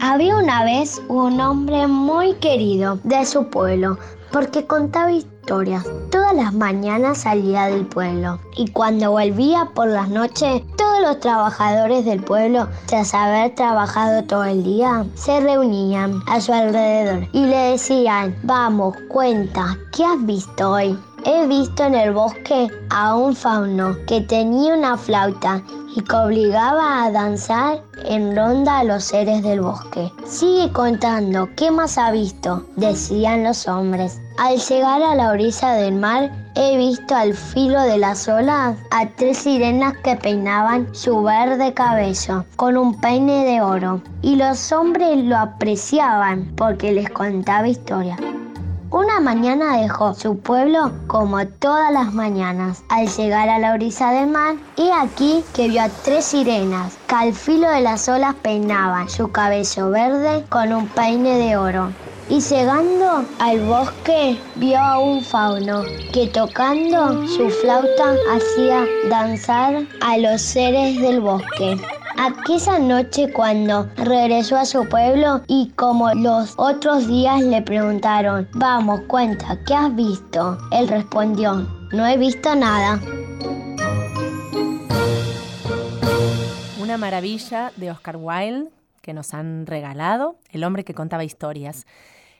[0.00, 3.98] Había una vez un hombre muy querido de su pueblo
[4.32, 5.84] porque contaba historias.
[6.10, 12.04] Todas las mañanas salía del pueblo y cuando volvía por las noches, todos los trabajadores
[12.04, 17.56] del pueblo, tras haber trabajado todo el día, se reunían a su alrededor y le
[17.72, 20.98] decían, vamos, cuenta, ¿qué has visto hoy?
[21.26, 25.62] He visto en el bosque a un fauno que tenía una flauta
[25.96, 30.12] y que obligaba a danzar en ronda a los seres del bosque.
[30.26, 32.66] Sigue contando, ¿qué más ha visto?
[32.76, 34.20] decían los hombres.
[34.36, 39.08] Al llegar a la orilla del mar, he visto al filo de las olas a
[39.16, 44.02] tres sirenas que peinaban su verde cabello con un peine de oro.
[44.20, 48.20] Y los hombres lo apreciaban porque les contaba historias.
[48.94, 52.84] Una mañana dejó su pueblo como todas las mañanas.
[52.88, 57.14] Al llegar a la orilla del mar, y aquí que vio a tres sirenas que
[57.16, 61.90] al filo de las olas peinaban su cabello verde con un peine de oro.
[62.28, 70.18] Y llegando al bosque vio a un fauno que tocando su flauta hacía danzar a
[70.18, 71.80] los seres del bosque.
[72.16, 79.00] Aquella noche cuando regresó a su pueblo y como los otros días le preguntaron, vamos,
[79.08, 80.56] cuenta, ¿qué has visto?
[80.70, 83.00] Él respondió, no he visto nada.
[86.80, 88.70] Una maravilla de Oscar Wilde
[89.02, 91.84] que nos han regalado, el hombre que contaba historias.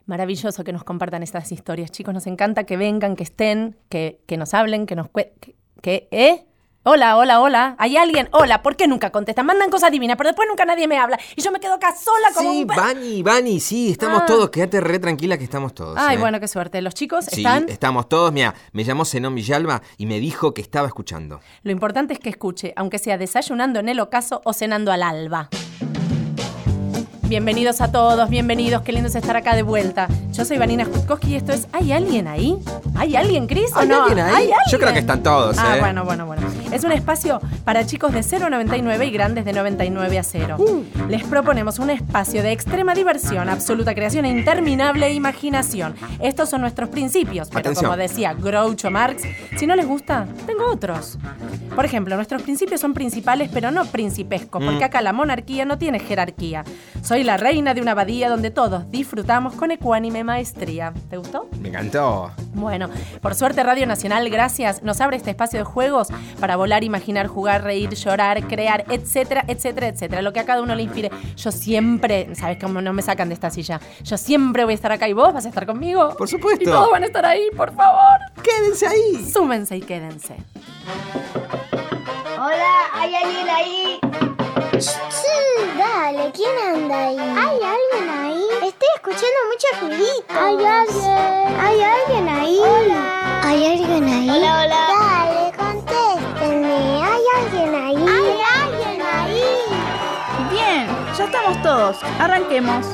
[0.07, 2.15] Maravilloso que nos compartan estas historias, chicos.
[2.15, 5.09] Nos encanta que vengan, que estén, que, que nos hablen, que nos...
[5.11, 6.47] Que, que, ¿Eh?
[6.87, 7.77] Hola, hola, hola.
[7.79, 8.29] ¿Hay alguien?
[8.33, 9.47] Hola, ¿por qué nunca contestan?
[9.47, 11.19] Mandan cosas divinas, pero después nunca nadie me habla.
[11.35, 12.67] Y yo me quedo acá sola como Sí, un...
[12.67, 14.27] Vani, Vani, sí, estamos Ah.
[14.27, 14.51] todos.
[14.51, 15.97] Quédate re tranquila que estamos todos.
[15.99, 16.21] Ay, ¿eh?
[16.21, 16.83] bueno, qué suerte.
[16.83, 17.71] Los chicos Sí, están...
[17.71, 18.31] estamos todos.
[18.35, 21.41] Mira, me llamó Zenón Villalba y me dijo que estaba escuchando.
[21.63, 25.49] Lo importante es que escuche, aunque sea desayunando en el ocaso o cenando al alba.
[27.35, 30.07] Bienvenidos a todos, bienvenidos, qué lindo es estar acá de vuelta.
[30.31, 32.57] Yo soy Vanina Jutkowski y esto es ¿Hay alguien ahí?
[32.95, 33.73] ¿Hay alguien, Cris?
[33.75, 34.05] ¿Hay no?
[34.05, 34.45] alguien ahí?
[34.53, 35.81] ¿Hay Yo creo que están todos, Ah, ¿eh?
[35.81, 36.47] bueno, bueno, bueno.
[36.71, 40.57] Es un espacio para chicos de 0 a 99 y grandes de 99 a 0.
[40.61, 40.85] Uh.
[41.09, 45.97] Les proponemos un espacio de extrema diversión, absoluta creación e interminable imaginación.
[46.21, 47.87] Estos son nuestros principios, pero Atención.
[47.91, 49.25] como decía Groucho Marx,
[49.57, 51.19] si no les gusta, tengo otros.
[51.75, 54.67] Por ejemplo, nuestros principios son principales, pero no principescos, Mm.
[54.67, 56.63] porque acá la monarquía no tiene jerarquía.
[57.03, 60.93] Soy la reina de una abadía donde todos disfrutamos con ecuánime maestría.
[61.09, 61.49] ¿Te gustó?
[61.61, 62.31] Me encantó.
[62.53, 62.91] Bueno,
[63.23, 66.09] por suerte Radio Nacional, gracias, nos abre este espacio de juegos
[66.39, 70.23] para volar, imaginar, jugar, reír, llorar, crear, etcétera, etcétera, etcétera.
[70.23, 71.11] Lo que a cada uno le inspire.
[71.37, 73.81] Yo siempre, ¿sabes cómo no me sacan de esta silla?
[74.03, 76.15] Yo siempre voy a estar acá y vos vas a estar conmigo.
[76.17, 76.63] Por supuesto.
[76.63, 78.21] Y todos van a estar ahí, por favor.
[78.43, 79.25] Quédense ahí.
[79.33, 80.37] Súmense y quédense.
[82.37, 84.34] Hola, ¿hay alguien ahí?
[84.85, 87.19] Sí, dale, ¿quién anda ahí?
[87.19, 88.45] ¿Hay alguien ahí?
[88.69, 90.35] Estoy escuchando mucho ruidito.
[90.39, 91.59] ¿Hay alguien?
[91.59, 92.59] ¿Hay alguien ahí?
[92.59, 93.41] Hola.
[93.45, 94.29] ¿Hay alguien ahí?
[94.29, 94.87] Hola, hola.
[95.01, 97.03] Dale, contéstenme.
[97.03, 97.97] ¿Hay alguien ahí?
[97.97, 99.43] ¿Hay alguien ahí?
[100.51, 100.87] Bien,
[101.17, 101.97] ya estamos todos.
[102.19, 102.85] Arranquemos.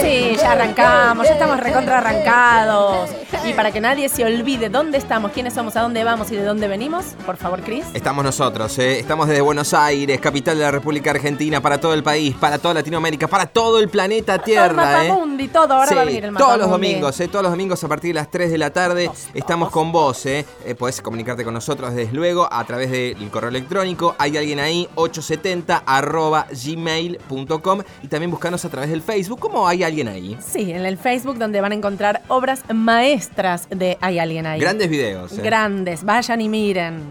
[0.00, 3.10] Sí, ya arrancamos, ya estamos recontra arrancados.
[3.44, 6.44] Y para que nadie se olvide dónde estamos, quiénes somos, a dónde vamos y de
[6.44, 7.84] dónde venimos, por favor, Cris.
[7.94, 8.98] Estamos nosotros, ¿eh?
[8.98, 12.74] estamos desde Buenos Aires, capital de la República Argentina, para todo el país, para toda
[12.74, 15.04] Latinoamérica, para todo el planeta Tierra.
[15.04, 15.08] ¿eh?
[15.08, 17.28] Mapamundi, todo, ahora Sí, va a venir el todos los domingos, ¿eh?
[17.28, 20.26] todos los domingos a partir de las 3 de la tarde estamos con vos.
[20.26, 20.44] ¿eh?
[20.64, 24.14] Eh, podés comunicarte con nosotros desde luego a través del correo electrónico.
[24.18, 29.40] Hay alguien ahí, 870 arroba gmail.com y también buscanos a través del Facebook.
[29.40, 30.36] ¿Cómo hay alguien ahí?
[30.40, 34.60] Sí, en el Facebook donde van a encontrar obras maestras de Hay alguien ahí.
[34.60, 35.36] Grandes videos.
[35.36, 35.42] ¿eh?
[35.42, 37.02] Grandes, vayan y miren.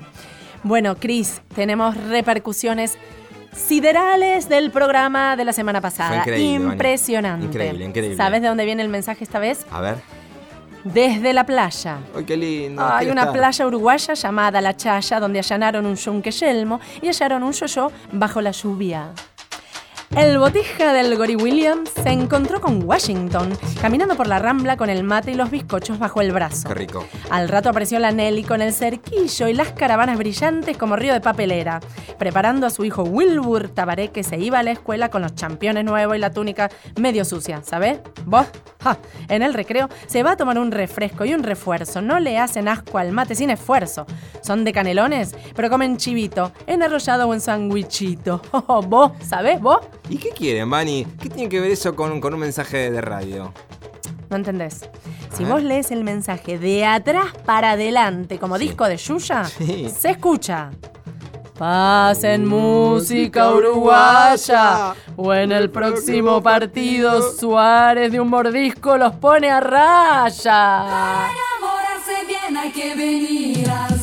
[0.64, 2.98] Bueno, Cris, tenemos repercusiones
[3.56, 6.10] siderales del programa de la semana pasada.
[6.10, 6.74] Fue increíble.
[6.74, 7.46] Impresionante.
[7.46, 8.18] Increíble, increíble.
[8.18, 9.66] ¿Sabes de dónde viene el mensaje esta vez?
[9.72, 9.98] A ver.
[10.84, 11.98] Desde la playa.
[12.16, 12.82] ¡Ay, qué lindo!
[12.86, 17.52] Hay una playa uruguaya llamada La Chaya, donde allanaron un yunque yelmo y hallaron un
[17.52, 19.12] yoyo bajo la lluvia.
[20.16, 25.04] El botija del Gory Williams se encontró con Washington, caminando por la rambla con el
[25.04, 26.70] mate y los bizcochos bajo el brazo.
[26.70, 27.06] Qué rico.
[27.30, 31.22] Al rato apareció la Nelly con el cerquillo y las caravanas brillantes como río de
[31.22, 31.82] papelera,
[32.18, 35.84] preparando a su hijo Wilbur Tabaré que se iba a la escuela con los championes
[35.84, 36.70] nuevos y la túnica
[37.00, 38.00] medio sucia, ¿sabes?
[38.26, 38.48] ¿Vos?
[38.84, 42.38] Ja, en el recreo se va a tomar un refresco y un refuerzo, no le
[42.40, 44.06] hacen asco al mate sin esfuerzo.
[44.42, 48.42] Son de canelones, pero comen chivito, en arrollado o en sandwichito.
[48.88, 49.12] ¿Vos?
[49.22, 49.60] ¿Sabés?
[49.60, 49.82] ¿Vos?
[50.10, 51.06] ¿Y qué quieren, Vani?
[51.22, 53.54] ¿Qué tiene que ver eso con, con un mensaje de radio?
[54.30, 54.90] No entendés.
[55.36, 58.66] Si A vos lees el mensaje de atrás para adelante, como Sí.
[58.68, 59.90] disco de Yuya, Sí.
[59.90, 60.72] se escucha.
[61.58, 64.94] Pasen música uruguaya.
[65.16, 70.86] O en el próximo partido Suárez de un mordisco los pone a raya.
[71.32, 73.97] enamorarse bien hay que venir al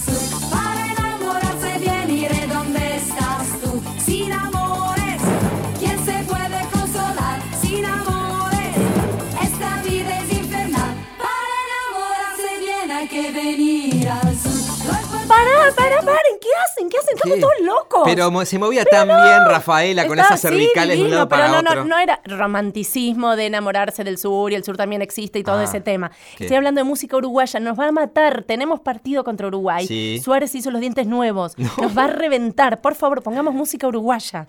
[16.16, 16.88] paren, ¿qué hacen?
[16.90, 17.14] ¿Qué hacen?
[17.16, 17.40] Estamos ¿Qué?
[17.40, 18.02] todos locos.
[18.04, 21.48] Pero se movía tan bien Rafaela con Estaba esas cervicales de un lado pero para
[21.62, 21.82] no, otro.
[21.84, 25.58] no, no era romanticismo de enamorarse del sur y el sur también existe y todo
[25.58, 26.10] Ah, ese tema.
[26.36, 26.44] ¿qué?
[26.44, 29.86] Estoy hablando de música uruguaya, nos va a matar, tenemos partido contra Uruguay.
[29.86, 30.20] Sí.
[30.24, 32.80] Suárez hizo los dientes nuevos, nos va a reventar.
[32.80, 34.46] Por favor, pongamos música uruguaya.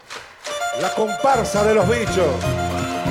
[0.81, 2.27] La comparsa de los bichos.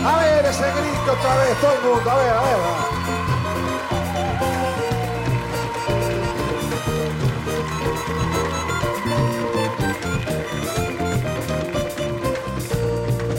[0.06, 2.11] A ver ese grito otra vez, todo el mundo.
[2.11, 3.04] A ver, a ver.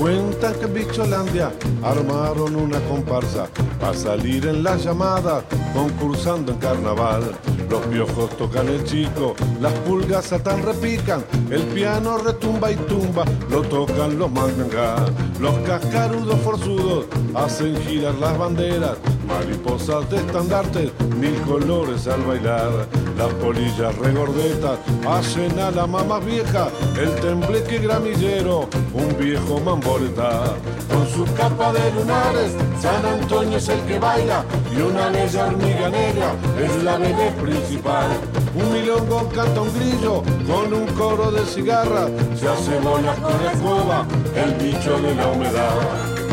[0.06, 3.48] Cuentan que en Bicholandia armaron una comparsa
[3.80, 5.44] para salir en las llamadas
[5.74, 7.24] concursando en carnaval.
[7.72, 13.64] Los piojos tocan el chico, las pulgas saltan repican, el piano retumba y tumba, lo
[13.64, 15.12] tocan los mangangas.
[15.40, 18.98] Los cascarudos forzudos hacen girar las banderas,
[19.28, 22.88] mariposas de estandartes, mil colores al bailar.
[23.18, 26.68] Las polillas regordetas hacen a la mamá vieja,
[27.00, 29.60] el tembleque gramillero, un viejo
[29.96, 32.52] Con su capa de lunares,
[32.82, 38.10] San Antonio es el que baila y una ley hormiga negra es la bebé principal.
[38.56, 42.08] Un milongo canta un grillo con un coro de cigarra,
[42.38, 44.06] se hace bolas con la escoba,
[44.36, 45.78] el bicho de la humedad.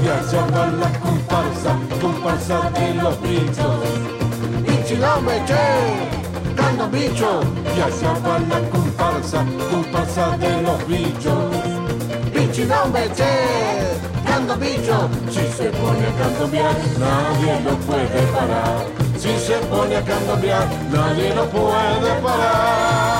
[0.03, 3.77] Y allá van las comparsa, comparsa de los bichos.
[4.67, 6.57] ¡Bichilombe, che!
[6.57, 7.41] ¡Canta bicho!
[7.77, 11.82] Y allá va la comparsa, comparsa de los bichos.
[12.43, 13.25] ¡Bichilombe, che!
[14.27, 15.09] ¡Canta un bicho!
[15.31, 18.85] Si se pone a candombear, nadie lo puede parar.
[19.17, 23.12] Si se pone a candombear, nadie lo puede parar.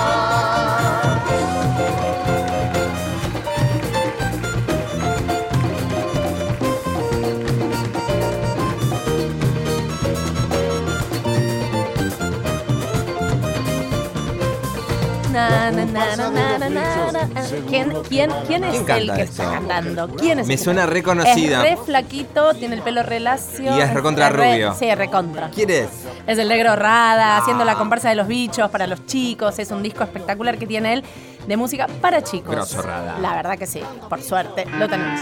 [17.69, 19.43] ¿Quién, quién, quién es ¿Quién el que esto?
[19.43, 20.09] está cantando?
[20.17, 21.67] ¿Quién es Me el que suena reconocida.
[21.67, 23.77] Es re flaquito, tiene el pelo re lacio.
[23.77, 24.75] Y es recontra re- rubio.
[24.79, 25.51] Sí, recontra.
[25.55, 25.89] ¿Quién es?
[26.27, 29.59] Es el negro Rada, haciendo la comparsa de los bichos para los chicos.
[29.59, 31.05] Es un disco espectacular que tiene él
[31.47, 32.55] de música para chicos.
[32.55, 33.19] Grosso Rada.
[33.21, 35.21] La verdad que sí, por suerte, lo tenemos.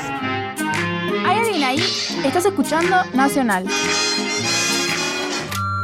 [1.26, 1.84] ¿Hay alguien ahí?
[2.24, 3.64] ¿Estás escuchando Nacional?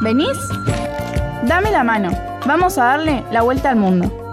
[0.03, 0.37] ¿Venís?
[1.45, 2.36] Dame la mano.
[2.47, 4.33] Vamos a darle la vuelta al mundo.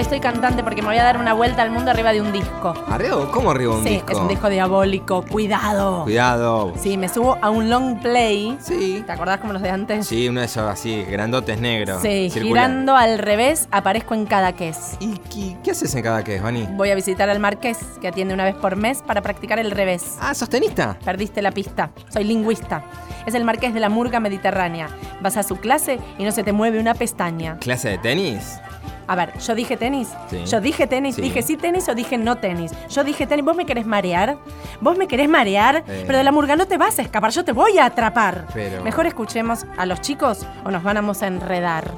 [0.00, 2.32] Hoy estoy cantante porque me voy a dar una vuelta al mundo arriba de un
[2.32, 2.72] disco.
[2.88, 3.30] ¿Arreo?
[3.30, 4.12] ¿Cómo arriba un sí, disco?
[4.12, 5.22] es un disco diabólico.
[5.30, 6.04] Cuidado.
[6.04, 6.72] Cuidado.
[6.80, 8.56] Sí, me subo a un long play.
[8.62, 9.02] Sí.
[9.04, 10.06] ¿Te acordás como los de antes?
[10.06, 12.00] Sí, uno de esos así, grandotes negros.
[12.00, 12.68] Sí, circular.
[12.70, 14.96] girando al revés, aparezco en Cadaqués.
[15.00, 16.66] ¿Y qué, qué haces en cada que, Vani?
[16.70, 20.16] Voy a visitar al Marqués, que atiende una vez por mes, para practicar el revés.
[20.22, 20.96] Ah, ¿sos tenista?
[21.04, 21.90] Perdiste la pista.
[22.08, 22.84] Soy lingüista.
[23.26, 24.88] Es el Marqués de la Murga Mediterránea.
[25.20, 27.58] Vas a su clase y no se te mueve una pestaña.
[27.58, 28.58] ¿Clase de tenis?
[29.06, 30.08] A ver, yo dije tenis.
[30.30, 30.44] Sí.
[30.46, 31.16] Yo dije tenis.
[31.16, 31.22] Sí.
[31.22, 32.72] Dije sí tenis o dije no tenis.
[32.88, 33.44] Yo dije tenis.
[33.44, 34.38] ¿Vos me querés marear?
[34.80, 35.82] ¿Vos me querés marear?
[35.88, 36.04] Eh.
[36.06, 37.30] Pero de la murga no te vas a escapar.
[37.32, 38.46] Yo te voy a atrapar.
[38.54, 41.90] Pero- Mejor escuchemos a los chicos o nos vamos a enredar.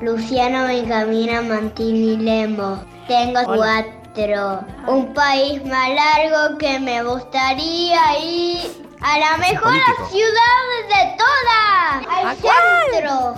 [0.00, 2.78] Luciano Benjamina Mantini Lembo.
[3.08, 3.84] Tengo Hola.
[4.14, 4.64] cuatro.
[4.86, 10.06] Un país más largo que me gustaría ir a la mejor político.
[10.10, 12.06] ciudad de todas.
[12.08, 12.54] ¿A Al cuál?
[12.92, 13.34] centro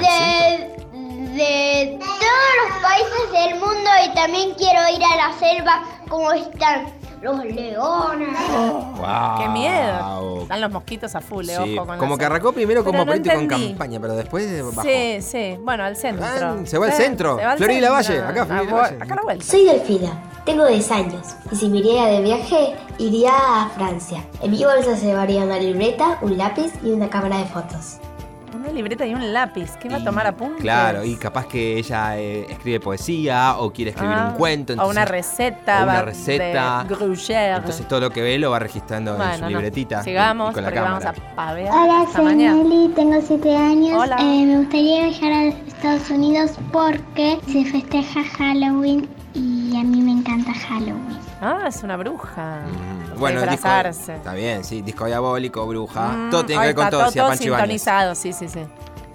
[0.00, 6.32] de, de todos los países del mundo y también quiero ir a la selva como
[6.32, 6.86] están
[7.20, 8.28] los leones.
[8.50, 9.38] ¡Wow!
[9.38, 10.42] ¡Qué miedo!
[10.42, 13.06] Están los mosquitos a full, eh, Sí, ojo con como que arrancó primero como no
[13.06, 13.68] político en entendí.
[13.68, 14.82] campaña, pero después bajó.
[14.82, 15.56] Sí, sí.
[15.60, 16.24] Bueno, al centro.
[16.26, 17.38] Ah, se va al Sí, centro.
[17.38, 18.24] se va al Florida centro.
[18.24, 18.96] Valle, acá, Ah, Florida Valle.
[19.00, 19.44] Acá la vuelta.
[19.44, 20.10] Soy Delfina,
[20.44, 24.24] tengo 10 años y si me iría de viaje, iría a Francia.
[24.42, 27.98] En mi bolsa se llevaría una libreta, un lápiz y una cámara de fotos.
[28.54, 29.72] Una libreta y un lápiz.
[29.80, 30.60] ¿Qué va a tomar apuntes?
[30.60, 34.72] Claro, y capaz que ella eh, escribe poesía o quiere escribir Ah, un cuento.
[34.72, 35.80] o entonces- una receta.
[35.80, 36.84] o una receta.
[36.88, 37.56] De Gruyère.
[37.56, 39.48] Entonces todo lo que ve lo va registrando en su no.
[39.48, 40.04] libretita.
[40.04, 41.22] Sigamos, y con la porque vamos cámara.
[41.32, 42.62] a pavear Hola, soy mañana.
[42.62, 44.00] Nelly, tengo 7 años.
[44.00, 44.16] Hola.
[44.20, 49.08] Eh, me gustaría viajar a Estados Unidos porque se festeja Halloween
[49.72, 51.18] y a mí a Halloween.
[51.40, 52.60] Ah, es una bruja.
[52.66, 54.16] Mm, Bueno, disco, disfrazarse.
[54.16, 56.08] está bien, sí, disco diabólico, bruja.
[56.08, 57.38] Mm, todo tiene que ver con todo, todo Ibáñez.
[57.40, 58.60] sintonizado, sí, sí, sí.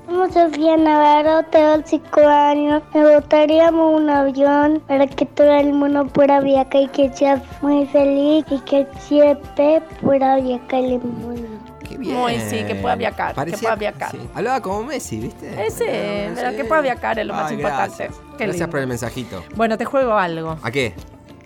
[0.07, 2.81] Somos Sofía Navarro, tengo 5 años.
[2.93, 7.85] Me gustaríamos un avión para que todo el mundo pueda viajar y que sea muy
[7.87, 11.47] feliz y que siempre pueda viajar el mundo.
[11.87, 12.15] Qué bien.
[12.15, 14.11] Muy, sí, que pueda viajar, que pueda viajar.
[14.11, 14.19] sí.
[14.33, 15.65] Hablaba como Messi, ¿viste?
[15.67, 16.55] Ese, Ah, pero sí.
[16.57, 17.95] que pueda viajar es lo más Ay, importante.
[18.05, 18.71] Gracias, Qué Gracias lindo.
[18.71, 19.43] por el mensajito.
[19.55, 20.57] Bueno, te juego algo.
[20.61, 20.93] ¿A qué?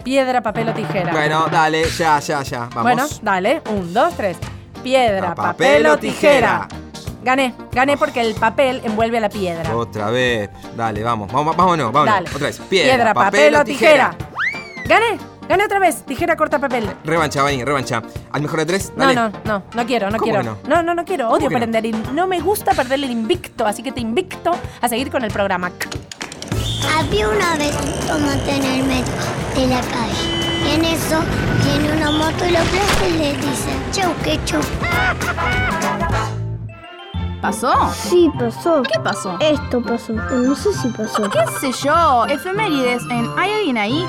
[0.03, 1.11] Piedra, papel o tijera.
[1.11, 2.59] Bueno, dale, ya, ya, ya.
[2.73, 2.83] Vamos.
[2.83, 3.61] Bueno, dale.
[3.69, 4.37] Un, dos, tres.
[4.83, 6.67] Piedra, papel, o tijera.
[7.23, 9.75] Gané, gané porque el papel envuelve a la piedra.
[9.75, 10.49] Otra vez.
[10.75, 11.31] Dale, vamos.
[11.31, 12.15] Vamos, vámonos, vámonos.
[12.15, 12.29] Dale.
[12.35, 12.59] Otra vez.
[12.67, 14.15] Piedra, papel, o tijera.
[14.87, 16.03] Gané, gané otra vez.
[16.03, 16.89] Tijera, corta, papel.
[17.03, 18.01] Revancha, Vani, revancha.
[18.31, 19.15] Al mejor de tres, No, dale.
[19.15, 20.43] no, no, no quiero, no ¿Cómo quiero.
[20.43, 20.57] no?
[20.67, 21.29] no, no, no quiero.
[21.29, 21.59] Odio no?
[21.59, 21.85] perder.
[21.85, 25.31] el- No me gusta perder el invicto, así que te invicto a seguir con el
[25.31, 25.71] programa.
[26.89, 29.13] Había una vez un tomate en el medio
[29.55, 30.41] de la calle.
[30.65, 31.19] Y en eso
[31.63, 34.61] viene una moto y lo aplasta y le dice, chau, que chau.
[37.41, 37.73] ¿Pasó?
[37.93, 38.83] Sí, pasó.
[38.83, 39.37] ¿Qué pasó?
[39.39, 40.13] Esto pasó.
[40.13, 41.29] No sé si pasó.
[41.29, 42.25] ¿Qué sé yo?
[42.27, 44.05] Efemérides en ¿Hay alguien ahí?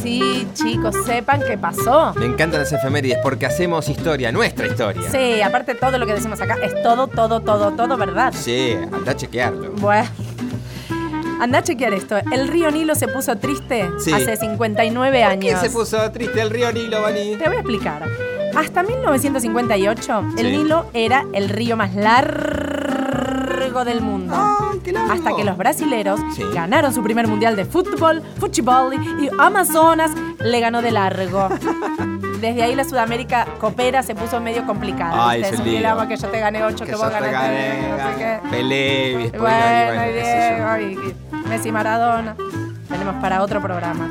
[0.00, 2.12] Sí, chicos, sepan qué pasó.
[2.16, 5.08] Me encantan las efemérides porque hacemos historia, nuestra historia.
[5.10, 8.32] Sí, aparte todo lo que decimos acá es todo, todo, todo, todo verdad.
[8.36, 9.72] Sí, anda a chequearlo.
[9.72, 10.08] Bueno.
[11.42, 12.16] Anda a chequear esto.
[12.30, 14.12] El río Nilo se puso triste Sí.
[14.12, 15.60] hace 59 ¿Qué años.
[15.60, 17.34] se puso triste el río Nilo, Vani?
[17.36, 18.04] Te voy a explicar.
[18.54, 20.52] Hasta 1958, el.
[20.52, 24.34] Nilo era el río más largo del mundo.
[24.36, 25.12] Ay, qué largo.
[25.12, 26.44] Hasta que los brasileros Sí.
[26.54, 31.48] ganaron su primer mundial de fútbol, fútbol y Amazonas le ganó de largo.
[32.42, 35.28] Desde ahí la Sudamérica coopera, se puso medio complicada.
[35.30, 37.96] Ay, es un quilombo que yo te gané 8, que, Que vos ganaste gané, no
[37.96, 38.38] sé qué.
[38.50, 40.88] Pelé, y después Bueno, y.
[40.92, 42.34] Diego, y Messi Maradona.
[42.88, 44.10] Tenemos para otro programa.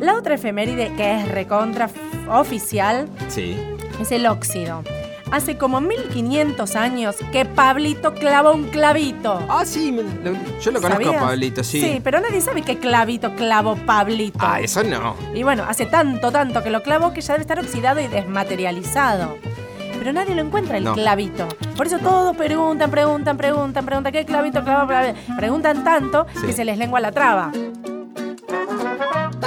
[0.00, 1.90] La otra efeméride que es recontra
[2.30, 3.58] oficial Sí.
[4.00, 4.82] es el óxido.
[5.30, 9.42] Hace como 1500 años que Pablito clavó un clavito.
[9.48, 11.22] Ah, sí, me- lo- yo lo conozco, ¿Sabías?
[11.22, 11.80] Pablito, sí.
[11.80, 14.38] Sí, pero nadie sabe qué clavito clavó Pablito.
[14.40, 15.14] Ah, eso no.
[15.34, 19.36] Y bueno, hace tanto, tanto que lo clavó que ya debe estar oxidado y desmaterializado.
[19.98, 20.94] Pero nadie lo encuentra el No.
[20.94, 21.46] clavito.
[21.76, 24.88] Por eso todos preguntan, preguntan, preguntan, preguntan, ¿qué clavito clavó?
[25.36, 26.46] Preguntan tanto Sí.
[26.46, 27.50] que se les lengua la traba.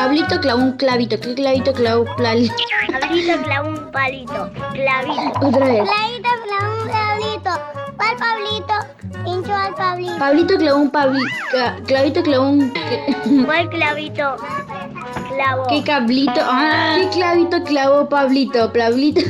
[0.01, 1.20] Pablito clavó un clavito.
[1.20, 2.55] ¿Qué clavito clavó Pablito?
[3.00, 4.50] Pablito clavó un palito.
[4.74, 5.48] Clavito.
[5.48, 5.89] Otra vez.
[5.89, 7.51] Pablito clavó un clavito.
[7.98, 9.24] ¿Cuál Pablito?
[9.24, 10.17] Pinchó al Pablito.
[10.17, 11.24] Pablito clavó un pabli...
[11.51, 12.74] ca- Clavito clavó un...
[13.46, 14.36] ¿Cuál clavito?
[15.36, 15.67] Clavó.
[15.67, 16.41] ¿Qué cablito?
[16.46, 18.74] Ah, ¿Qué clavito clavó Pablito?
[18.74, 19.22] Pablito.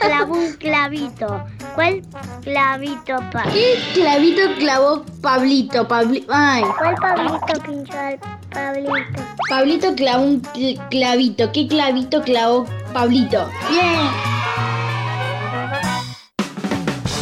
[0.00, 1.44] Clavó un clavito.
[1.76, 2.02] ¿Cuál
[2.42, 3.44] clavito pa?
[3.52, 5.86] ¿Qué clavito clavó Pablito?
[5.86, 6.26] Pabli...
[6.28, 6.64] Ay.
[6.78, 8.18] ¿Cuál Pablito pinchó al
[8.50, 9.22] Pablito?
[9.50, 11.52] Pablito clavó un cl- clavito.
[11.52, 13.48] ¿Qué clavito clavó Pablito?
[13.68, 14.10] Bien.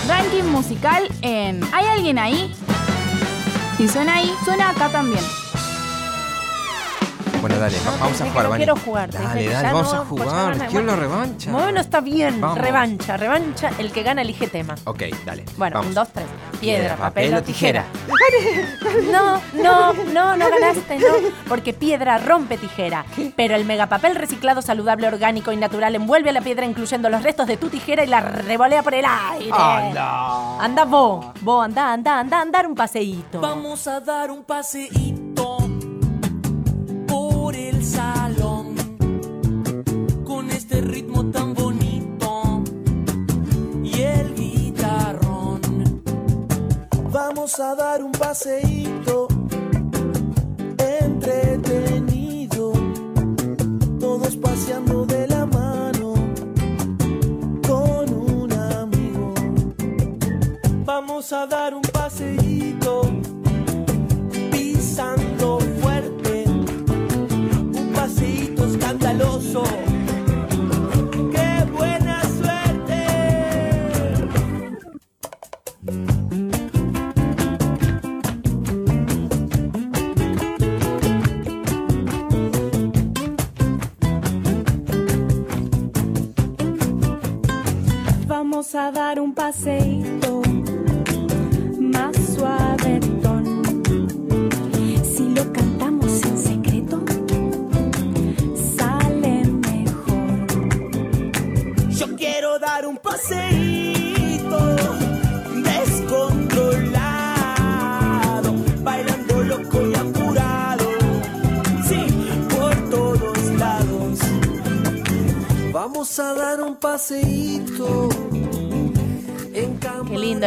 [0.09, 2.55] Ranking musical en ¿Hay alguien ahí?
[3.77, 5.23] Si suena ahí, suena acá también.
[7.45, 8.65] Bueno, dale, va- vamos a jugar, no Vani.
[8.65, 9.11] quiero jugar.
[9.11, 10.57] Dale, dale, ya vamos no, a pues jugar.
[10.57, 10.97] no, Quiero bueno.
[10.97, 11.53] revancha.
[11.53, 12.41] Bueno, está bien.
[12.41, 12.57] Vamos.
[12.59, 13.71] Revancha, revancha.
[13.79, 14.75] El que gana elige tema.
[14.85, 15.45] Ok, dale.
[15.59, 15.89] Bueno, vamos.
[15.89, 16.25] un, dos, tres.
[16.59, 17.85] Piedra, Piedra, papel, papel o o tijera.
[19.13, 21.07] No, no, no, no ganaste, no.
[21.47, 23.05] Porque piedra rompe tijera.
[23.37, 27.47] Pero el megapapel reciclado, saludable, orgánico y natural envuelve a la piedra incluyendo los restos
[27.47, 29.51] de tu tijera y la revolea por el aire.
[29.53, 30.59] ¡Anda!
[30.65, 33.43] Anda vos, vos, anda, anda, anda, andar un paseíto.
[33.43, 35.54] Vamos a dar un paseíto
[47.45, 49.29] Vamos a dar un paseíto
[50.79, 52.73] entretenido,
[54.01, 56.15] todos paseando de la mano
[57.69, 59.35] con un amigo.
[60.87, 61.84] Vamos a dar un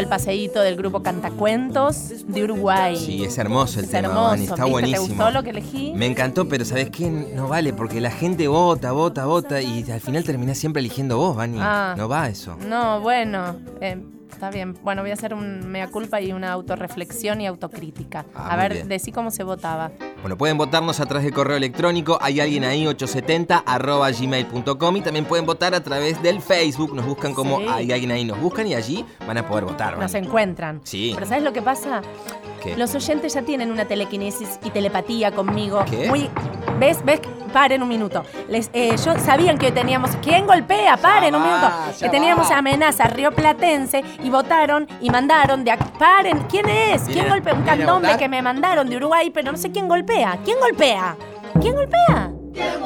[0.07, 2.95] el paseíto del grupo Cantacuentos de Uruguay.
[2.95, 4.71] Sí, es hermoso el Es tema, hermoso, está ¿viste?
[4.71, 5.01] buenísimo.
[5.03, 5.91] ¿Te gustó lo que elegí?
[5.95, 7.09] Me encantó, pero ¿sabes qué?
[7.09, 11.35] No vale, porque la gente vota, vota, vota y al final terminás siempre eligiendo vos,
[11.35, 11.57] Vani.
[11.59, 11.93] Ah.
[11.97, 12.55] No va eso.
[12.69, 14.01] No, bueno, eh,
[14.37, 14.77] está bien.
[14.83, 18.23] Bueno, voy a hacer un mea culpa y una autorreflexión y autocrítica.
[18.35, 18.87] Ah, a ver, bien.
[18.87, 19.91] decí cómo se votaba.
[20.21, 22.19] Bueno, pueden votarnos a través del correo electrónico.
[22.21, 24.97] Hay alguien ahí, 870 arroba gmail.com.
[24.97, 26.93] Y también pueden votar a través del Facebook.
[26.93, 27.65] Nos buscan como Sí.
[27.67, 28.25] hay alguien ahí.
[28.25, 29.97] Nos buscan y allí van a poder votar.
[29.97, 30.81] Nos encuentran.
[30.83, 31.13] Sí.
[31.15, 32.01] Pero ¿sabes lo que pasa?
[32.63, 32.77] ¿Qué?
[32.77, 35.83] Los oyentes ya tienen una telequinesis y telepatía conmigo.
[35.89, 36.07] ¿Qué?
[36.09, 36.29] Muy,
[36.79, 37.03] ¿Ves?
[37.03, 37.21] ¿Ves?
[37.47, 38.23] Paren un minuto.
[38.49, 40.11] Les, eh, yo sabían que teníamos.
[40.21, 40.97] ¿Quién golpea?
[40.97, 41.71] Paren un va, minuto.
[41.99, 42.57] Que teníamos va.
[42.57, 46.39] amenaza rioplatense y votaron y mandaron de Paren.
[46.49, 47.03] ¿Quién es?
[47.03, 47.53] ¿Quién ¿Vienen a- golpea?
[47.53, 50.37] Un candombe que me mandaron de Uruguay, pero no sé quién golpea.
[50.43, 51.15] ¿Quién golpea?
[51.61, 52.31] ¿Quién golpea?
[52.57, 52.79] Es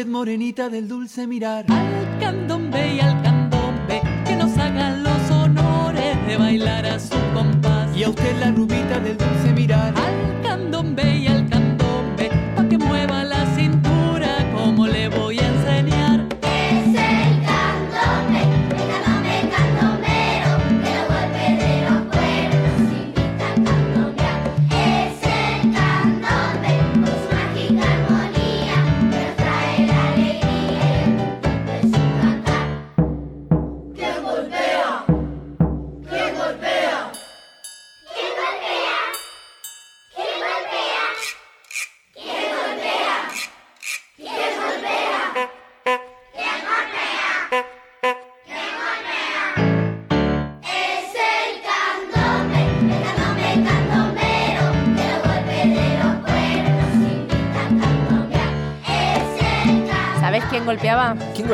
[0.00, 1.66] usted, morenita del dulce mirar.
[1.68, 7.94] Al candombe y al candombe, que nos hagan los honores de bailar a su compás.
[7.96, 9.94] Y a usted, la rubita del dulce mirar.
[9.96, 11.59] Al candombe y al candombe,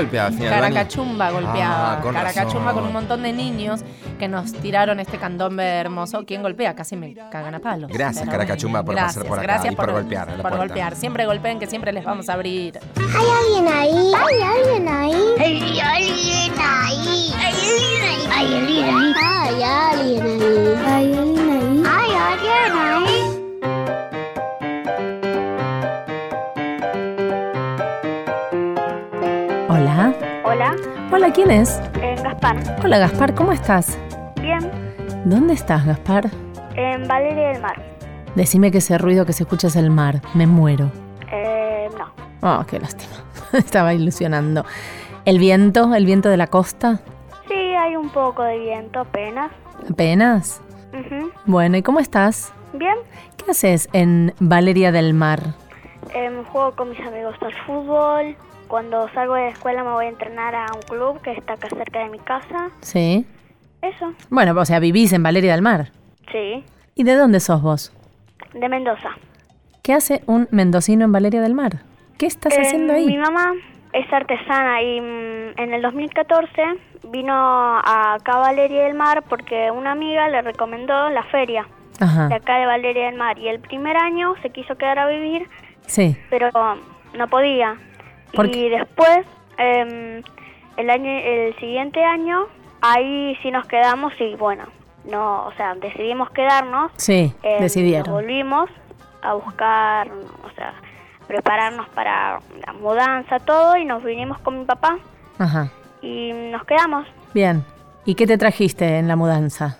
[0.04, 0.36] Vani?
[0.48, 1.92] Caracachumba golpeaba.
[1.94, 2.74] Ah, con Caracachumba razón.
[2.74, 3.80] con un montón de niños
[4.18, 6.24] que nos tiraron este candombe hermoso.
[6.26, 6.74] ¿Quién golpea?
[6.74, 7.90] Casi me cagan a palos.
[7.92, 10.42] Gracias, Pero Caracachumba, por gracias, pasar por acá gracias y por golpear a la Por
[10.52, 10.58] puerta.
[10.58, 10.96] golpear.
[10.96, 12.78] Siempre golpeen, que siempre les vamos a abrir.
[12.96, 13.26] ¿Hay
[13.58, 14.12] alguien ahí?
[14.14, 15.14] ¿Hay alguien ahí?
[15.38, 17.32] ¿Hay alguien ahí?
[17.38, 18.32] ¿Hay alguien ahí?
[18.32, 19.14] ¿Hay alguien ahí?
[19.18, 20.42] ¿Hay alguien ahí?
[20.86, 21.82] ¿Hay alguien ahí?
[21.86, 23.15] ¿Hay alguien ahí?
[31.26, 31.82] Hola, ¿quién es?
[32.00, 32.56] en Gaspar.
[32.84, 33.98] Hola, Gaspar, ¿cómo estás?
[34.40, 34.60] Bien,
[35.24, 36.30] ¿Dónde estás, Gaspar?
[36.76, 37.82] en Valeria del Mar.
[38.36, 40.20] Decime que ese ruido que se escucha es el mar.
[40.34, 40.88] Me muero.
[41.32, 42.60] Eh, no.
[42.60, 43.12] Oh, qué lástima.
[43.54, 44.64] Estaba ilusionando.
[45.24, 45.92] ¿El viento?
[45.96, 47.00] ¿El viento de la costa?
[47.48, 49.50] Sí, hay un poco de viento apenas.
[49.90, 50.62] ¿Apenas?
[50.92, 51.32] Ujú.
[51.44, 52.52] Bueno, ¿y cómo estás?
[52.72, 52.98] Bien,
[53.36, 55.40] ¿Qué haces en Valeria del Mar?
[56.14, 58.36] em, juego con mis amigos al fútbol.
[58.68, 61.68] Cuando salgo de la escuela me voy a entrenar a un club que está acá
[61.68, 62.70] cerca de mi casa.
[62.80, 63.24] ¿Sí?
[63.82, 65.90] Eso, Bueno, o sea, vivís en Valeria del Mar.
[66.32, 66.64] sí.
[66.98, 67.92] ¿Y de dónde sos vos?
[68.54, 69.10] De Mendoza.
[69.82, 71.80] ¿Qué hace un mendocino en Valeria del Mar?
[72.18, 73.06] ¿Qué estás Em, haciendo ahí?
[73.06, 73.52] Mi mamá
[73.92, 76.50] es artesana y mm, en el 2014
[77.10, 81.68] vino a acá a Valeria del Mar porque una amiga le recomendó la feria
[82.00, 82.28] Ajá.
[82.28, 83.38] de acá de Valeria del Mar.
[83.38, 85.46] Y el primer año se quiso quedar a vivir,
[85.86, 86.16] Sí.
[86.30, 86.48] pero
[87.14, 87.76] no podía.
[88.32, 89.18] ¿Por y después,
[89.58, 90.22] em,
[90.76, 92.46] el año, el siguiente año,
[92.82, 94.64] ahí sí nos quedamos y bueno,
[95.04, 96.90] no, o sea, decidimos quedarnos.
[96.96, 98.06] Sí, Em, decidieron.
[98.06, 98.68] Nos volvimos
[99.22, 100.08] a buscar,
[100.44, 100.74] o sea,
[101.26, 104.98] prepararnos para la mudanza, todo, y nos vinimos con mi papá
[105.38, 105.70] Ajá.
[106.02, 107.06] y nos quedamos.
[107.34, 107.64] Bien.
[108.04, 109.78] ¿Y qué te trajiste en la mudanza?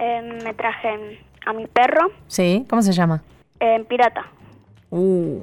[0.00, 2.66] Em, me traje a mi perro, ¿Sí?
[2.68, 3.22] ¿Cómo se llama?
[3.88, 4.26] pirata.
[4.90, 5.40] Uh.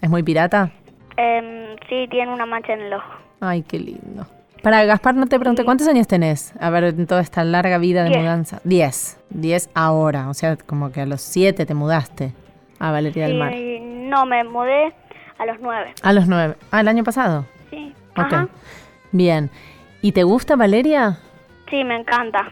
[0.00, 0.70] ¿Es muy pirata?
[1.16, 3.12] Em, sí, tiene una mancha en el ojo.
[3.40, 4.26] Ay, qué lindo.
[4.62, 6.52] Para Gaspar, no te pregunté, ¿cuántos años tenés?
[6.60, 8.20] A ver, en toda esta larga vida de Diez.
[8.20, 8.60] mudanza.
[8.64, 9.18] Diez.
[9.30, 10.28] Diez ahora.
[10.28, 12.32] O sea, como que a los siete te mudaste
[12.78, 13.52] a Valeria del Mar.
[13.54, 14.92] No, me mudé
[15.38, 15.94] a los nueve.
[16.02, 16.56] A los nueve.
[16.70, 17.44] Ah, el año pasado.
[17.70, 17.94] Sí.
[18.12, 18.18] Ok.
[18.18, 18.48] Ajá.
[19.12, 19.50] Bien.
[20.02, 21.18] ¿Y te gusta Valeria?
[21.70, 22.48] Sí, me encanta.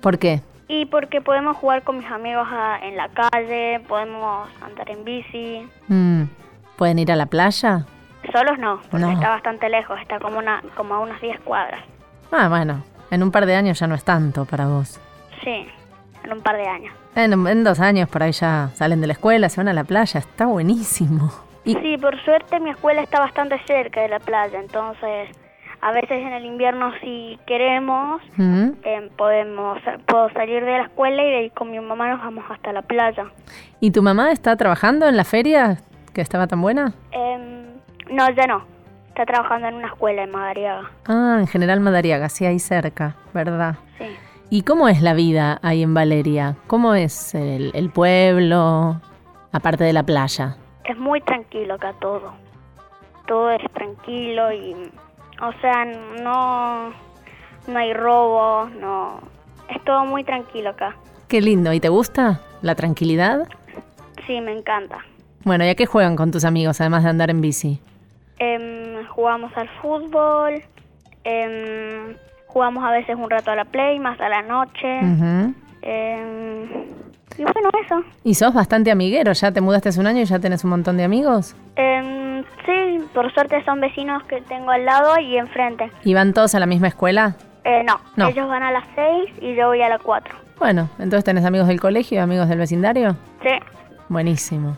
[0.00, 0.40] ¿Por qué?
[0.68, 5.68] Y porque podemos jugar con mis amigos ah, en la calle, podemos andar en bici.
[5.88, 6.22] Mm,
[6.82, 7.84] ¿Pueden ir a la playa?
[8.32, 9.12] Solos no, porque No.
[9.12, 11.80] está bastante lejos, está como, una, como a unas 10 cuadras.
[12.32, 14.98] Ah, bueno, en un par de años ya no es tanto para vos.
[15.44, 15.64] Sí,
[16.24, 16.92] en un par de años.
[17.14, 19.84] En, en dos años por ahí ya salen de la escuela, se van a la
[19.84, 21.30] playa, está buenísimo.
[21.64, 25.28] Y, Sí, por suerte mi escuela está bastante cerca de la playa, entonces
[25.82, 28.70] a veces en el invierno si queremos ¿Mm?
[28.82, 32.44] eh, podemos puedo salir de la escuela y de ahí con mi mamá nos vamos
[32.50, 33.26] hasta la playa.
[33.78, 35.78] ¿Y tu mamá está trabajando en la feria
[36.12, 36.94] que estaba tan buena?
[37.10, 37.66] Em,
[38.10, 38.64] no, ya no.
[39.08, 40.90] Está trabajando en una escuela en Madariaga.
[41.06, 43.76] Ah, en General Madariaga, sí, ahí cerca, ¿verdad?
[43.98, 44.06] Sí.
[44.48, 46.56] ¿Y cómo es la vida ahí en Valeria?
[46.66, 49.00] ¿Cómo es el, el pueblo,
[49.52, 50.56] aparte de la playa?
[50.84, 52.32] Es muy tranquilo acá todo.
[53.26, 54.74] Todo es tranquilo y,
[55.40, 55.84] o sea,
[56.22, 56.90] no,
[57.66, 59.20] no hay robos, no.
[59.68, 60.96] Es todo muy tranquilo acá.
[61.28, 63.48] Qué lindo, ¿y te gusta la tranquilidad?
[64.26, 64.98] Sí, me encanta.
[65.44, 67.80] Bueno, ¿y a qué juegan con tus amigos además de andar en bici?
[68.38, 70.62] Em, jugamos al fútbol,
[71.24, 74.98] em, jugamos a veces un rato a la play, más a la noche.
[75.82, 76.64] Em,
[77.38, 78.02] y bueno, eso.
[78.24, 80.96] Y sos bastante amiguero, ya te mudaste hace un año y ya tenés un montón
[80.96, 81.56] de amigos.
[82.64, 85.90] Sí, por suerte son vecinos que tengo al lado y enfrente.
[86.04, 87.34] ¿Y van todos a la misma escuela?
[87.64, 88.28] Eh, no, No.
[88.28, 90.32] ellos van a las 6 y yo voy a las 4.
[90.60, 93.16] Bueno, entonces tenés amigos del colegio y amigos del vecindario.
[93.42, 93.50] Sí,
[94.08, 94.76] Buenísimo.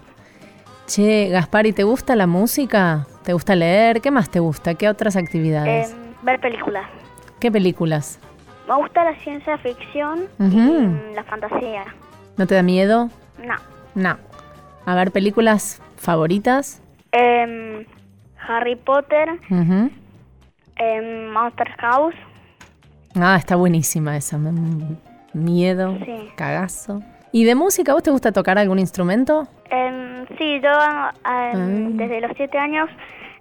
[0.86, 3.06] Che, Gaspar, ¿y te gusta la música?
[3.22, 4.00] ¿Te gusta leer?
[4.00, 4.74] ¿Qué más te gusta?
[4.74, 5.92] ¿Qué otras actividades?
[5.92, 6.84] em, ver películas.
[7.40, 8.18] ¿Qué películas?
[8.68, 11.84] Me gusta la ciencia ficción y mm, la fantasía.
[12.36, 13.08] ¿No te da miedo?
[13.42, 13.54] No.
[13.94, 14.16] No.
[14.86, 16.82] A ver, películas favoritas.
[17.12, 17.86] Em,
[18.46, 19.28] Harry Potter,
[20.76, 22.14] em, Monster House.
[23.14, 24.36] Ah, está buenísima esa.
[24.38, 24.96] me-
[25.32, 26.28] Miedo, Sí.
[26.36, 27.02] cagazo.
[27.32, 29.48] ¿Y de música vos te gusta tocar algún instrumento?
[29.74, 30.70] Em, sí, yo
[31.52, 32.88] em, desde los 7 años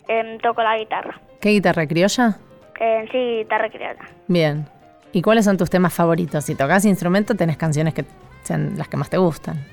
[0.08, 1.20] em, toco la guitarra.
[1.40, 2.38] ¿Qué guitarra criolla?
[2.80, 4.04] Em, sí, guitarra criolla.
[4.28, 4.66] Bien.
[5.12, 6.44] ¿Y cuáles son tus temas favoritos?
[6.46, 8.06] Si tocas instrumento, tenés canciones que
[8.42, 9.64] sean las que más te gustan.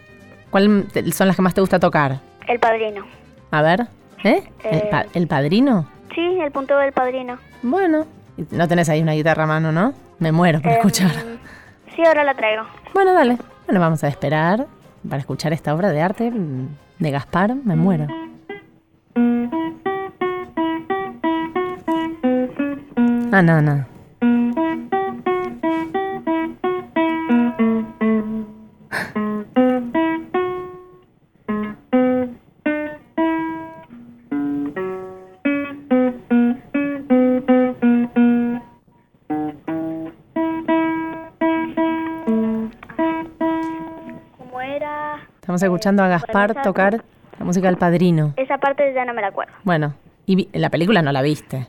[0.50, 2.18] ¿Cuáles son las que más te gusta tocar?
[2.46, 3.04] El padrino.
[3.50, 3.86] A ver,
[4.24, 4.42] ¿eh?
[4.64, 4.88] ¿El, Eh.
[4.90, 5.88] pa- el padrino?
[6.14, 7.38] Sí, el punto del padrino.
[7.62, 8.06] Bueno.
[8.50, 9.92] No tenés ahí una guitarra a mano, ¿no?
[10.18, 11.10] Me muero por Em, escuchar.
[11.96, 12.64] Sí, ahora la traigo.
[12.92, 13.36] Bueno, dale.
[13.66, 14.66] Bueno, vamos a esperar
[15.08, 16.32] para escuchar esta obra de arte
[16.98, 17.54] de Gaspar.
[17.54, 18.06] Me muero.
[23.32, 23.99] Ah, no, no.
[45.60, 47.04] Estamos escuchando a Gaspar esa- tocar
[47.38, 48.32] la música del padrino.
[48.36, 49.52] Esa parte ya no me la acuerdo.
[49.64, 49.94] Bueno,
[50.26, 51.66] y la película no la viste.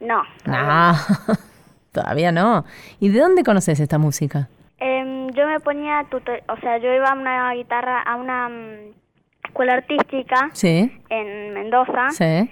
[0.00, 0.22] No.
[0.46, 0.92] No,
[1.92, 2.64] todavía no.
[3.00, 4.48] ¿Y de dónde conoces esta música?
[4.78, 6.04] Em, yo me ponía
[6.48, 12.10] o sea, yo iba a una guitarra, a una mm, escuela artística Sí, en Mendoza
[12.10, 12.50] sí.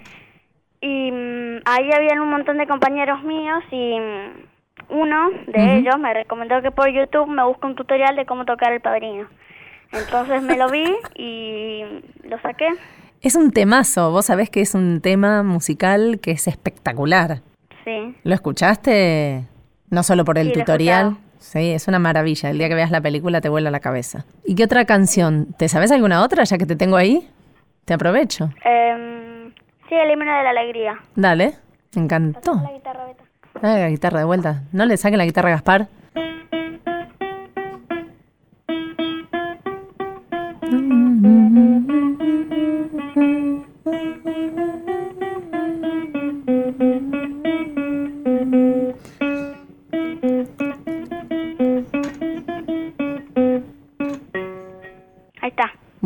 [0.81, 6.13] y mm, ahí habían un montón de compañeros míos y mm, uno de ellos me
[6.13, 9.27] recomendó que por YouTube me busque un tutorial de cómo tocar el padrino.
[9.91, 11.83] Entonces me lo vi y
[12.27, 12.67] lo saqué.
[13.21, 17.41] Es un temazo, vos sabés que es un tema musical que es espectacular.
[17.85, 18.15] Sí.
[18.23, 19.45] ¿Lo escuchaste?
[19.89, 21.17] No solo por el Sí, tutorial.
[21.37, 22.49] Sí, es una maravilla.
[22.51, 24.25] El día que veas la película te vuela la cabeza.
[24.45, 25.47] ¿Y qué otra canción?
[25.57, 27.27] ¿Te sabes alguna otra ya que te tengo ahí?
[27.85, 28.51] Te aprovecho.
[28.63, 29.51] Em,
[29.89, 30.99] sí, el himno de la alegría.
[31.15, 31.55] Dale,
[31.95, 32.53] me encantó.
[32.63, 33.23] La guitarra, Beta.
[33.61, 34.63] Ah, la guitarra de vuelta.
[34.71, 35.87] ¿No le saquen la guitarra a Gaspar?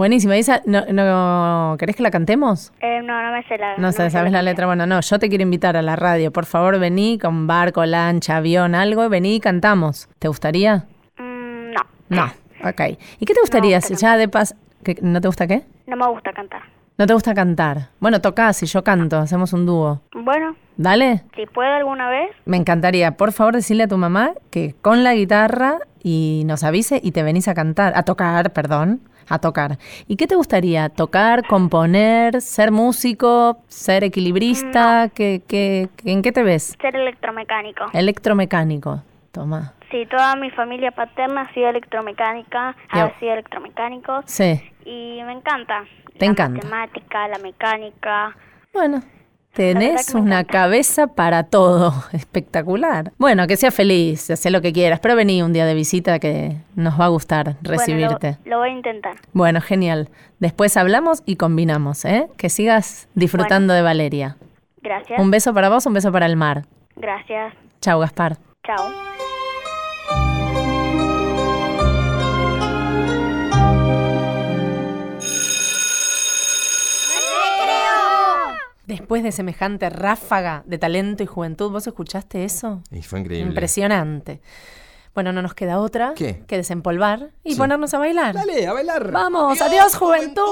[0.06, 0.38] Buenísima.
[0.38, 2.72] ¿Y esa, no, no- ¿Querés que la cantemos?
[2.80, 4.68] Em, no, no me sé la No sé, ¿sabes la letra?
[4.68, 6.32] Bueno, no, yo te quiero invitar a la radio.
[6.32, 10.08] Por favor, vení con barco, lancha, avión, algo, vení y cantamos.
[10.20, 10.86] ¿Te gustaría?
[11.18, 12.26] Mm, no, No.
[12.70, 12.82] Ok.
[13.20, 14.56] ¿Y qué te gustaría si ya de paz...
[14.84, 15.63] ¿qué- ¿No te gusta qué?
[15.88, 16.62] no me gusta cantar.
[17.00, 17.89] ¿No te gusta cantar?
[18.00, 20.02] Bueno, tocás y yo canto, hacemos un dúo.
[20.13, 21.24] Bueno, ¿Dale?
[21.36, 23.18] si puedo alguna vez, Me encantaría.
[23.18, 27.24] Por favor, decirle a tu mamá que con la guitarra y nos avise y te
[27.24, 29.78] venís a cantar, a tocar, perdón, a tocar.
[30.08, 30.90] ¿Y qué te gustaría?
[30.90, 35.10] ¿Tocar, componer, ser músico, ser equilibrista?
[35.14, 36.76] ¿Qué, qué, ¿En qué te ves?
[36.82, 37.86] ser electromecánico.
[37.94, 39.02] Electromecánico.
[39.32, 39.74] Toma.
[39.92, 44.62] Sí, toda mi familia paterna ha sido electromecánica, ha sido electromecánicos Sí.
[44.86, 45.84] y me encanta.
[46.18, 46.68] Te la encanta.
[46.68, 48.36] matemática, la mecánica.
[48.74, 49.02] Bueno.
[49.56, 51.94] Tenés una cabeza para todo.
[52.12, 53.13] Espectacular.
[53.18, 55.00] Bueno, que seas feliz, haz lo que quieras.
[55.00, 58.32] Pero vení un día de visita que nos va a gustar recibirte.
[58.32, 59.15] Bueno, lo, lo voy a intentar.
[59.32, 60.10] Bueno, genial.
[60.39, 62.28] Después hablamos y combinamos, ¿eh?
[62.38, 64.38] Que sigas disfrutando de Valeria.
[64.82, 65.20] Gracias.
[65.20, 66.65] Un beso para vos, un beso para el mar.
[66.96, 67.54] Gracias.
[67.82, 68.38] Chau, Gaspar.
[68.65, 69.14] Chao.
[78.88, 82.82] Después de semejante ráfaga de talento y juventud, ¿vos escuchaste eso?
[82.91, 83.50] Y fue increíble.
[83.50, 84.41] Impresionante.
[85.15, 86.43] Bueno, no nos queda otra ¿Qué?
[86.45, 87.58] que desempolvar y Sí.
[87.58, 88.36] ponernos a bailar.
[88.36, 89.12] Dale, a bailar.
[89.12, 90.43] Vamos, adiós, juventud.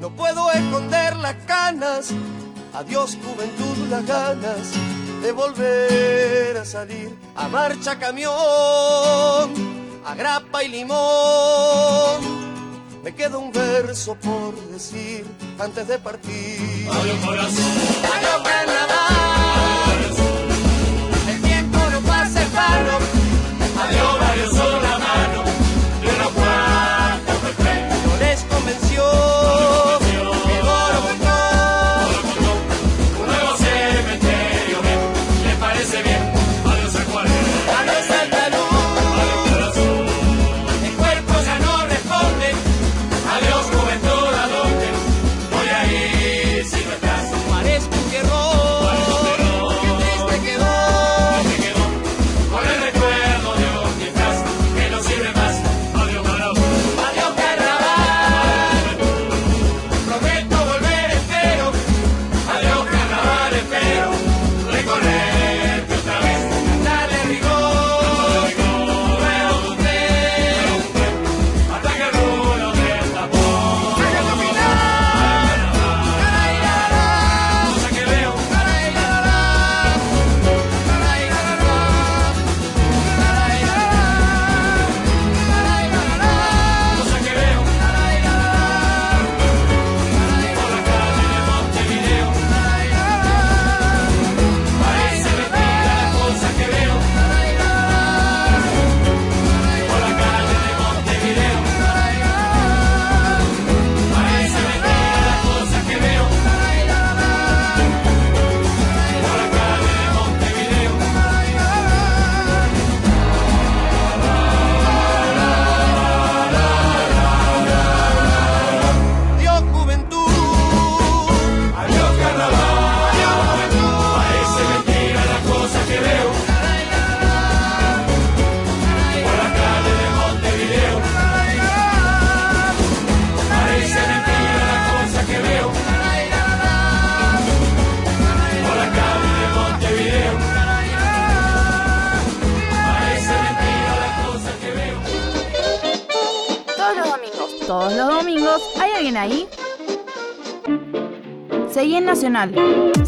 [0.00, 2.10] No puedo esconder las canas.
[2.74, 4.72] Adiós, juventud, las ganas
[5.22, 8.32] de volver a salir a marcha camión,
[10.04, 12.45] a grapa y limón.
[13.06, 15.24] Me queda un verso por decir
[15.60, 16.88] antes de partir.
[16.90, 17.64] Adiós, corazón.
[18.12, 19.05] Adiós, carnaval.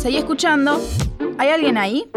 [0.08, 0.80] Seguí escuchando.
[1.36, 2.10] ¿Hay alguien ahí?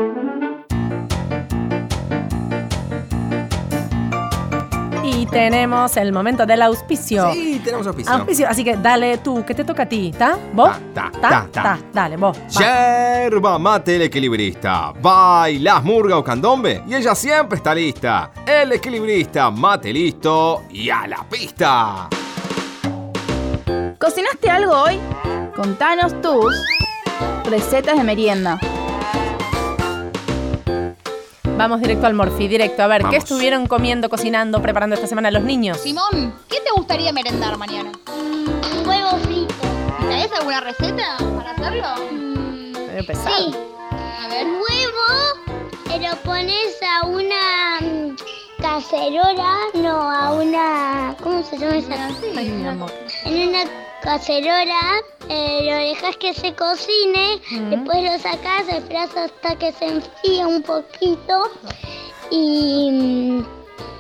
[5.04, 7.34] Y tenemos el momento del auspicio.
[7.34, 8.14] Sí, tenemos auspicio.
[8.14, 10.38] Auspicio, así que dale tú, que te toca a ti, ¿está?
[10.54, 10.72] ¿Vos?
[10.94, 11.80] Ta, ta, ta.
[11.92, 12.38] Dale, vos.
[12.58, 14.94] Yerba mate el equilibrista.
[15.02, 18.32] Bailas murga o candombe y ella siempre está lista.
[18.46, 22.08] El equilibrista mate listo y a la pista.
[24.00, 24.98] ¿Cocinaste algo hoy?
[25.54, 26.56] Contanos tus
[27.46, 28.60] recetas de merienda.
[31.58, 32.82] Vamos directo al Morfi, directo.
[32.82, 35.78] A ver, ¿qué estuvieron comiendo, cocinando, preparando esta semana los niños?
[35.78, 37.92] Simón, ¿qué te gustaría merendar mañana?
[38.08, 39.54] Un huevo frito.
[40.00, 41.88] ¿Tenés alguna receta para hacerlo?
[43.06, 43.36] Pesado.
[43.36, 43.56] Sí.
[43.92, 44.48] A ver.
[44.48, 45.42] Huevo,
[46.02, 48.16] lo pones a una mm,
[48.60, 51.16] cacerola, no, a una...
[51.22, 52.10] ¿Cómo se llama esa?
[52.36, 52.92] Ay, mi amor.
[53.26, 53.64] En una
[54.02, 55.02] cacerola,
[55.32, 57.40] eh, lo dejas que se cocine,
[57.70, 61.44] después lo sacas, esperas hasta que se enfríe un poquito
[62.30, 63.46] y mm,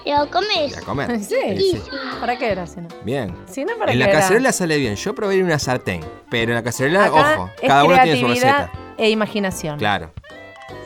[0.09, 0.77] lo comes.
[0.77, 1.19] A comer.
[1.23, 1.35] Sí.
[1.57, 1.89] Sí, sí.
[2.19, 2.65] ¿Para qué era?
[3.03, 3.35] Bien.
[3.47, 4.19] Si no, ¿para En qué la era?
[4.19, 4.95] cacerola sale bien.
[4.95, 6.01] Yo probé en una sartén.
[6.29, 8.71] Pero en la cacerola, Acá ojo, cada uno tiene su receta.
[8.97, 9.77] e imaginación.
[9.77, 10.11] Claro.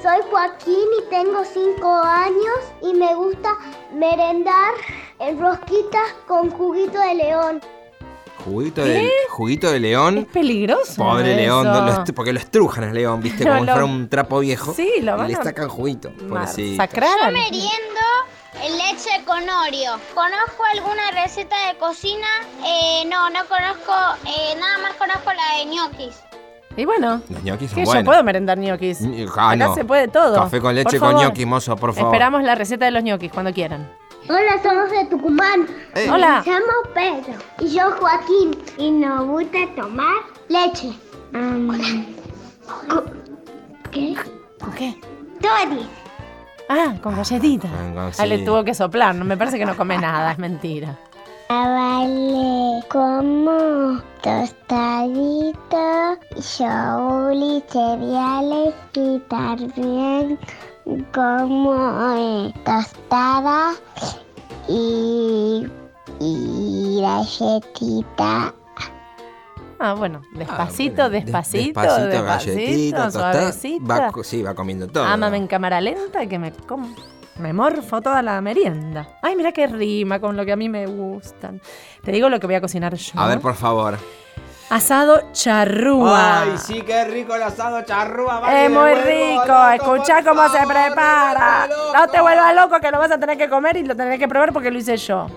[0.02, 3.56] Soy Joaquín y tengo 5 años y me gusta
[3.94, 4.74] merendar
[5.20, 7.62] en rosquitas con juguito de león.
[8.46, 10.28] Juguito de, juguito de león.
[10.32, 10.96] Peligroso.
[10.96, 11.42] Pobre eso.
[11.42, 13.44] león, lo porque lo estrujan al león, ¿viste?
[13.46, 14.74] No, Como si lo- fuera un trapo viejo.
[14.74, 16.12] Sí, lo y van le a sacan juguito.
[17.26, 18.02] Al- meriendo
[18.78, 20.00] Leche con Oreo.
[20.14, 22.28] ¿Conozco alguna receta de cocina?
[22.66, 23.94] Eh, no, no conozco,
[24.26, 26.16] eh, nada más conozco la de ñoquis.
[26.78, 29.00] Y bueno, Los ñoquis son que yo puedo merendar ñoquis.
[29.38, 29.76] Ah, Acá no.
[29.76, 30.36] se puede todo.
[30.36, 32.14] Café con leche Por con ñoquis, mozo, por favor.
[32.14, 33.90] Esperamos la receta de los ñoquis cuando quieran.
[34.28, 35.68] Hola, somos de Tucumán.
[35.94, 36.10] Eh.
[36.12, 36.42] Hola.
[36.44, 37.38] Me llamo Pedro.
[37.60, 38.58] Y yo Joaquín.
[38.78, 40.16] Y nos gusta tomar
[40.50, 40.94] leche.
[43.92, 44.16] ¿Qué?
[44.60, 45.00] ¿Con qué?
[45.40, 45.88] Toddy.
[46.70, 47.70] Ah, con galletitas.
[48.18, 49.14] Ah, le tuvo que soplar.
[49.14, 50.98] No me parece que no come nada, es mentira.
[51.48, 56.18] Vale, como tostadito,
[56.58, 60.40] yogur, cereales y también
[61.14, 61.76] como
[62.16, 63.74] eh, tostada
[64.68, 65.66] y,
[66.20, 68.54] y galletita.
[69.78, 73.34] Ah, bueno, despacito, despacito, Despacito, despacito, galletita, tostada.
[73.34, 73.86] suavecito.
[73.86, 75.04] Va, co- sí, va comiendo todo.
[75.04, 76.94] Ámame en cámara lenta que me como.
[77.40, 79.10] Me morfo toda la merienda.
[79.22, 81.60] Ay, mira qué rima con lo que a mí me gustan.
[82.02, 83.20] Te digo lo que voy a cocinar yo.
[83.20, 83.98] A ver, por favor.
[84.70, 86.42] Asado charrúa.
[86.42, 88.42] Ay, sí, qué rico el asado charrúa.
[88.64, 91.68] Es muy rico, escuchá cómo se prepara.
[91.94, 94.28] No te vuelvas loco que lo vas a tener que comer y lo tenés que
[94.28, 95.28] probar porque lo hice yo.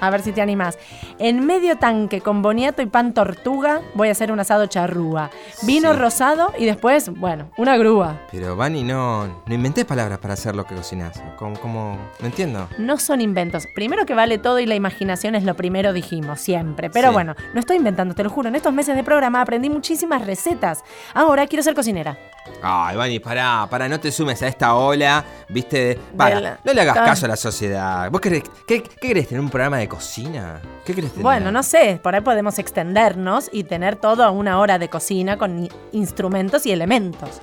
[0.00, 0.76] A ver si te animás.
[1.18, 5.30] En medio tanque con boniato y pan tortuga voy a hacer un asado charrúa.
[5.62, 5.98] Vino Sí.
[5.98, 8.20] rosado y después, bueno, una grúa.
[8.32, 11.22] Pero, Vani, no, no inventés palabras para hacer lo que cocinas.
[11.36, 11.96] ¿Cómo, cómo?
[12.18, 12.68] No entiendo.
[12.78, 13.64] No son inventos.
[13.76, 16.90] Primero que vale todo y la imaginación es lo primero, dijimos, siempre.
[16.90, 17.14] Pero Sí.
[17.14, 18.48] bueno, no estoy inventando, te lo juro.
[18.48, 20.82] En estos meses de programa aprendí muchísimas recetas.
[21.14, 22.18] Ahora quiero ser cocinera.
[22.62, 25.98] Ay, Vani, pará, pará, no te sumes a esta ola, viste.
[26.16, 27.04] Para, la- no le hagas Ah.
[27.04, 28.10] caso a la sociedad.
[28.10, 30.60] ¿Vos querés, qué, qué querés tener un programa de cocina?
[30.84, 31.22] ¿Qué querés tener?
[31.22, 35.36] Bueno, no sé, por ahí podemos extendernos y tener todo a una hora de cocina
[35.38, 37.40] con instrumentos y elementos.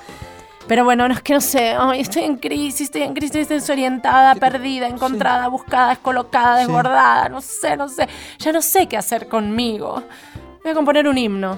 [0.68, 3.58] Pero bueno, no es que no sé, ay, estoy en crisis, estoy en crisis, estoy
[3.58, 6.68] desorientada, perdida, encontrada, buscada, descolocada, Sí.
[6.68, 10.04] desbordada, no sé, no sé, ya no sé qué hacer conmigo.
[10.64, 11.58] Voy a componer un himno.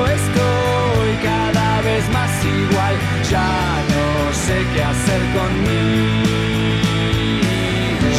[2.13, 2.95] más igual,
[3.29, 3.49] ya
[3.93, 6.41] no sé qué hacer conmigo.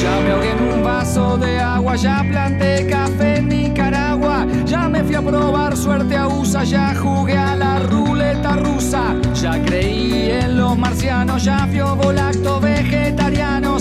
[0.02, 5.05] Ya me ahogué en un vaso de agua, ya planté café en Nicaragua, ya me
[5.05, 10.57] fui a probar suerte a USA, ya jugué a la ruleta rusa, ya creí en
[10.57, 13.78] los marcianos, ya fui volacto vegetariano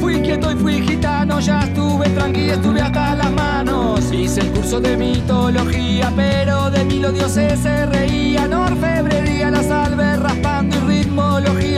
[0.00, 4.80] fui quieto y fui gitano, ya estuve tranquilo, estuve hasta las manos, hice el curso
[4.80, 10.63] de mitología, pero de mí los dioses se reían, orfebrería, la salve raspando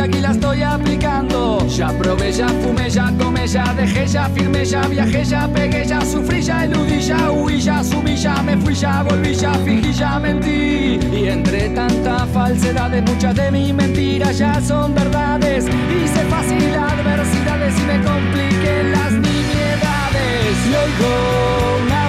[0.07, 4.83] aquí la estoy aplicando, ya probé, ya fumé, ya tomé, ya dejé, ya firmé, ya
[4.83, 9.03] viajé, ya pegué, ya sufrí, ya eludí, ya huí, ya subí, ya me fui, ya
[9.03, 10.99] volví, ya fingí, ya mentí.
[11.13, 15.65] Y entre tanta falsedad de muchas de mis mentiras ya son verdades.
[15.67, 20.57] Hice fácil adversidades y me compliqué las nimiedades.
[20.71, 22.06] Y oigo una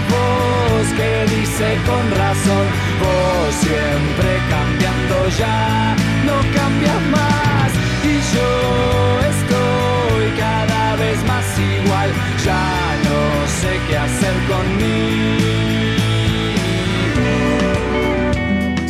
[0.88, 2.66] voz que dice con razón,
[3.00, 5.96] vos siempre cambiando ya,
[6.26, 7.72] no cambias más.
[8.04, 12.10] Y yo estoy cada vez más igual,
[12.46, 15.48] ya no sé qué hacer conmigo.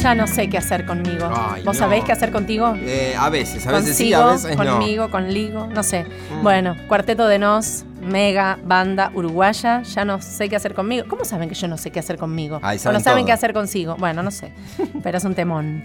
[0.02, 1.30] Ya no sé qué hacer conmigo.
[1.36, 1.80] Ay, ¿Vos no.
[1.80, 2.76] sabés qué hacer contigo?
[2.80, 4.64] Eh, a veces, a veces sí, a veces no.
[4.64, 6.06] conmigo, conligo, no sé.
[6.44, 11.06] Bueno, cuarteto de nos, mega, banda uruguaya, ya no sé qué hacer conmigo.
[11.08, 12.60] ¿Cómo saben que yo no sé qué hacer conmigo?
[12.64, 13.26] Ahí o no saben todo.
[13.28, 13.96] qué hacer consigo.
[13.98, 14.54] Bueno, no sé,
[15.04, 15.84] pero es un temón.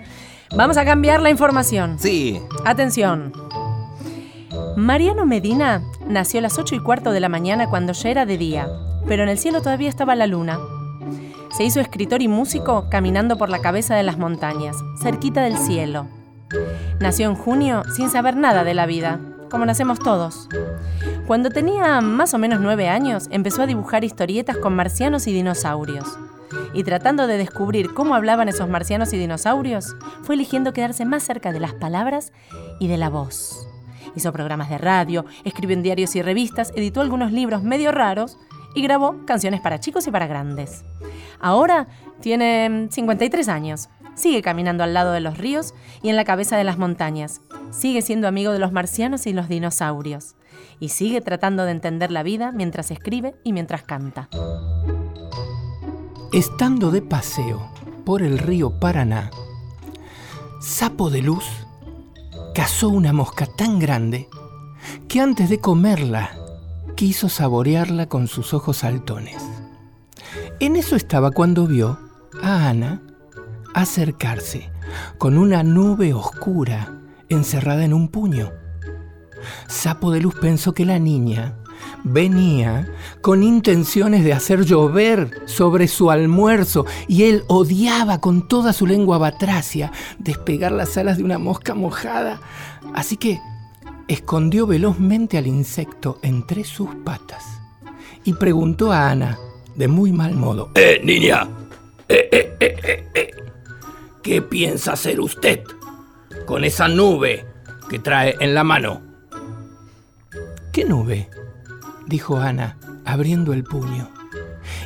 [0.56, 1.98] Vamos a cambiar la información.
[1.98, 2.40] Sí.
[2.64, 3.32] Atención.
[4.76, 8.38] Mariano Medina nació a las 8 y cuarto de la mañana cuando ya era de
[8.38, 8.68] día,
[9.06, 10.58] pero en el cielo todavía estaba la luna.
[11.56, 16.06] Se hizo escritor y músico caminando por la cabeza de las montañas, cerquita del cielo.
[17.00, 19.20] Nació en junio sin saber nada de la vida,
[19.52, 20.48] como nacemos todos.
[21.26, 26.18] Cuando tenía más o menos nueve años, empezó a dibujar historietas con marcianos y dinosaurios.
[26.72, 31.52] Y tratando de descubrir cómo hablaban esos marcianos y dinosaurios, fue eligiendo quedarse más cerca
[31.52, 32.32] de las palabras
[32.80, 33.68] y de la voz.
[34.16, 38.38] Hizo programas de radio, escribió en diarios y revistas, editó algunos libros medio raros
[38.74, 40.82] y grabó canciones para chicos y para grandes.
[41.40, 41.88] Ahora
[42.20, 43.90] tiene 53 años.
[44.14, 47.40] Sigue caminando al lado de los ríos y en la cabeza de las montañas.
[47.70, 50.36] Sigue siendo amigo de los marcianos y los dinosaurios.
[50.80, 54.28] Y sigue tratando de entender la vida mientras escribe y mientras canta.
[56.32, 57.70] Estando de paseo
[58.04, 59.30] por el río Paraná,
[60.60, 61.44] Sapo de Luz
[62.54, 64.28] cazó una mosca tan grande
[65.08, 66.30] que antes de comerla
[66.96, 69.42] quiso saborearla con sus ojos saltones.
[70.60, 71.98] En eso estaba cuando vio
[72.42, 73.02] a Ana
[73.74, 74.70] acercarse
[75.18, 78.52] con una nube oscura encerrada en un puño.
[79.68, 81.56] Sapo de Luz pensó que la niña
[82.04, 82.88] venía
[83.20, 89.18] con intenciones de hacer llover sobre su almuerzo y él odiaba con toda su lengua
[89.18, 92.40] batracia despegar las alas de una mosca mojada.
[92.94, 93.40] Así que
[94.08, 97.44] escondió velozmente al insecto entre sus patas
[98.24, 99.38] y preguntó a Ana,
[99.74, 101.48] de muy mal modo, ¡Eh, niña!
[102.08, 103.41] ¡Eh, eh, eh, eh, eh!
[104.22, 105.64] ¿Qué piensa hacer usted
[106.46, 107.44] con esa nube
[107.90, 109.02] que trae en la mano?
[110.72, 111.28] ¿Qué nube?
[112.06, 114.08] dijo Ana, abriendo el puño.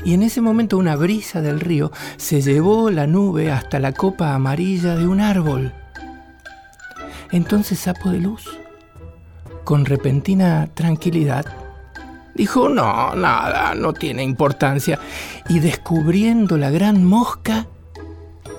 [0.05, 4.35] Y en ese momento una brisa del río se llevó la nube hasta la copa
[4.35, 5.75] amarilla de un árbol.
[7.31, 8.49] Entonces Sapo de Luz,
[9.65, 11.45] con repentina tranquilidad,
[12.35, 14.99] dijo, no, nada, no tiene importancia.
[15.49, 17.67] Y descubriendo la gran mosca,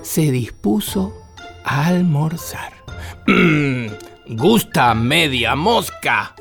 [0.08, 1.12] se dispuso
[1.64, 2.72] a almorzar.
[3.26, 3.88] "Mm,
[4.36, 6.34] ¿Gusta media mosca?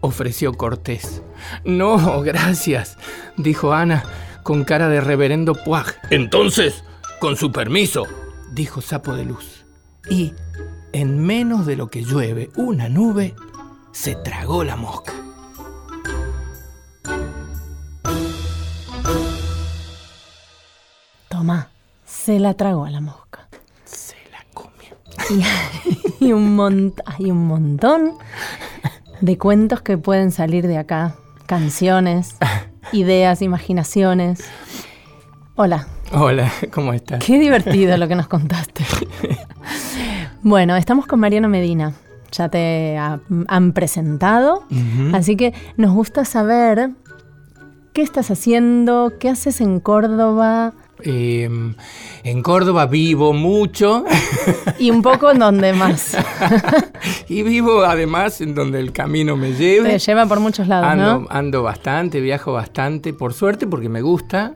[0.00, 1.22] ofreció Cortés.
[1.64, 2.98] No, gracias,
[3.38, 4.04] dijo Ana
[4.42, 5.94] con cara de reverendo puaj.
[6.10, 6.84] Entonces,
[7.18, 8.06] con su permiso,
[8.52, 9.64] dijo Sapo de Luz.
[10.10, 10.34] Y,
[10.92, 13.34] en menos de lo que llueve una nube,
[13.92, 15.14] se tragó la mosca.
[21.30, 21.70] Toma,
[22.24, 23.48] se la tragó a la mosca.
[23.84, 24.96] Se la comió.
[26.20, 28.12] Y, y un mont- hay un montón
[29.20, 31.16] de cuentos que pueden salir de acá.
[31.46, 32.36] Canciones,
[32.92, 34.44] ideas, imaginaciones.
[35.56, 37.22] Hola, Hola, ¿cómo estás?
[37.24, 38.84] qué divertido lo que nos contaste.
[40.46, 41.94] Bueno, estamos con Mariano Medina.
[42.32, 44.64] Ya te ha- han presentado.
[45.14, 46.90] Así que nos gusta saber
[47.94, 51.48] qué estás haciendo, qué haces en Córdoba Eh,
[52.24, 54.04] en Córdoba vivo mucho
[54.78, 56.16] y un poco en donde más.
[57.28, 59.90] y vivo además en donde el camino me lleve.
[59.90, 61.26] Te lleva por muchos lados, Ando, ¿no?
[61.30, 64.54] ando bastante, viajo bastante, por suerte porque me gusta.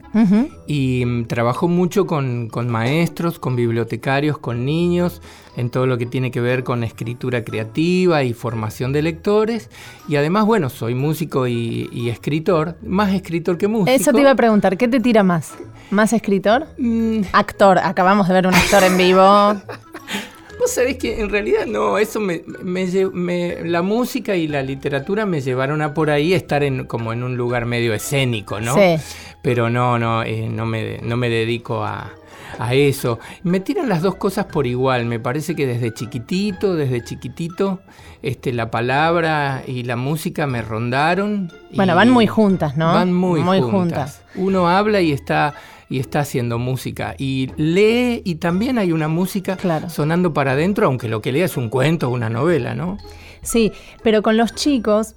[0.67, 5.21] Y mm, trabajo mucho con, con maestros, con bibliotecarios, con niños,
[5.59, 9.69] en todo lo que tiene que ver con escritura creativa y formación de lectores.
[10.09, 13.91] Y además, bueno, soy músico y, y escritor, más escritor que músico.
[13.91, 15.55] Eso te iba a preguntar, ¿qué te tira más?
[15.91, 16.67] ¿Más escritor?
[16.79, 17.23] Mm.
[17.33, 19.21] Actor, acabamos de ver un actor en vivo.
[20.61, 25.41] Vos sabés que en realidad no, eso me, me- la música y la literatura me
[25.41, 28.75] llevaron a por ahí estar en, como en un lugar medio escénico, ¿no?
[28.75, 28.97] Sí.
[29.41, 32.11] Pero no, no, eh, no, me, no me dedico a,
[32.59, 33.19] a eso.
[33.43, 35.07] Me tiran las dos cosas por igual.
[35.07, 37.81] Me parece que desde chiquitito, desde chiquitito,
[38.23, 41.53] este, la palabra y la música me rondaron.
[41.75, 42.87] Bueno, van muy juntas, ¿no?
[42.87, 43.73] Van muy, Muy juntas.
[43.73, 44.23] juntas.
[44.37, 45.55] Uno habla y está
[45.91, 49.57] y está haciendo música y lee y también hay una música
[49.89, 52.99] sonando para adentro, aunque lo que lea es un cuento o una novela, ¿no?
[53.41, 53.73] Sí,
[54.03, 55.15] pero con los chicos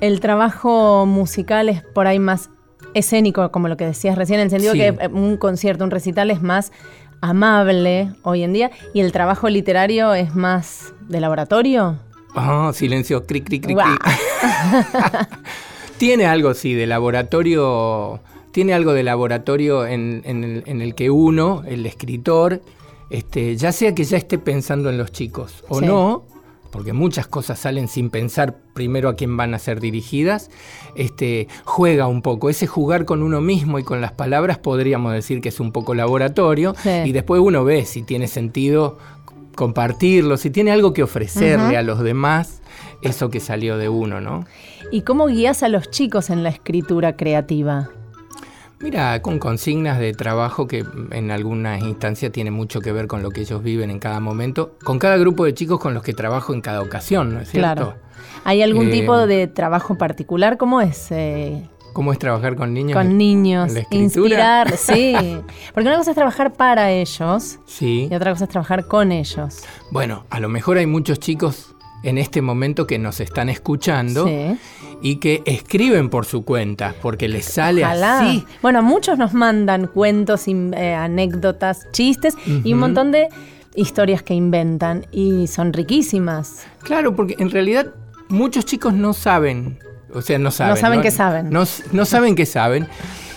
[0.00, 2.50] el trabajo musical es por ahí más
[2.94, 4.78] escénico, como lo que decías recién, en el sentido Sí.
[4.78, 6.72] que eh, un concierto, un recital es más
[7.20, 11.98] amable hoy en día y el trabajo literario es más de laboratorio.
[12.34, 13.96] Ah, silencio, cric, cric, cric, Guau.
[13.98, 14.12] cric.
[15.98, 18.20] Tiene algo, sí, de laboratorio.
[18.52, 22.62] Tiene algo de laboratorio en, en el, en el que uno, el escritor,
[23.10, 25.86] este, ya sea que ya esté pensando en los chicos o Sí.
[25.86, 26.24] no,
[26.70, 30.50] porque muchas cosas salen sin pensar primero a quién van a ser dirigidas,
[30.94, 32.50] este, juega un poco.
[32.50, 35.94] Ese jugar con uno mismo y con las palabras podríamos decir que es un poco
[35.94, 36.90] laboratorio Sí.
[37.06, 38.98] y después uno ve si tiene sentido
[39.54, 42.62] compartirlo, si tiene algo que ofrecerle a los demás,
[43.02, 44.46] eso que salió de uno, ¿no?
[44.92, 47.90] ¿Y cómo guías a los chicos en la escritura creativa?
[48.80, 53.30] Mira, con consignas de trabajo que en algunas instancias tiene mucho que ver con lo
[53.30, 56.54] que ellos viven en cada momento, con cada grupo de chicos con los que trabajo
[56.54, 57.74] en cada ocasión, ¿no es cierto?
[57.74, 57.94] Claro.
[58.44, 60.56] ¿Hay algún Eh, tipo de trabajo particular?
[60.58, 61.08] ¿Cómo es?
[61.10, 62.96] eh, ¿Cómo es trabajar con niños?
[62.96, 65.14] con niños, la inspirar, sí.
[65.74, 68.06] Porque una cosa es trabajar para ellos Sí.
[68.08, 69.64] y otra cosa es trabajar con ellos.
[69.90, 74.56] Bueno, a lo mejor hay muchos chicos en este momento que nos están escuchando Sí.
[75.02, 78.20] y que escriben por su cuenta, porque les sale Ojalá.
[78.20, 78.44] así.
[78.62, 82.34] Bueno, muchos nos mandan cuentos, eh, anécdotas, chistes
[82.64, 83.28] y un montón de
[83.74, 86.66] historias que inventan y son riquísimas.
[86.82, 87.86] Claro, porque en realidad
[88.28, 89.78] muchos chicos no saben,
[90.12, 90.76] o sea, no saben.
[90.76, 91.50] saben que saben.
[91.50, 92.88] No, no saben que saben.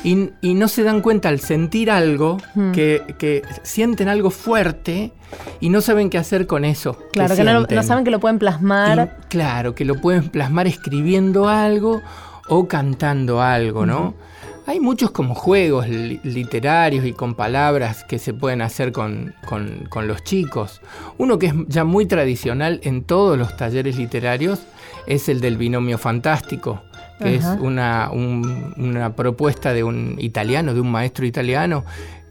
[0.04, 2.38] Y, y no se dan cuenta al sentir algo,
[2.74, 5.12] que, que sienten algo fuerte
[5.60, 6.97] y no saben qué hacer con eso.
[7.12, 9.18] Claro, que no, saben que lo pueden plasmar.
[9.22, 12.02] Y, claro, que lo pueden plasmar escribiendo algo
[12.49, 14.16] o cantando algo, ¿no?
[14.68, 19.86] Hay muchos como juegos li- literarios y con palabras que se pueden hacer con, con-
[19.89, 20.82] con los chicos.
[21.18, 24.60] Uno que es ya muy tradicional en todos los talleres literarios
[25.08, 26.82] es el del binomio fantástico,
[27.22, 27.53] que Ajá.
[27.55, 31.86] es una, un- una propuesta de un italiano, de un maestro italiano,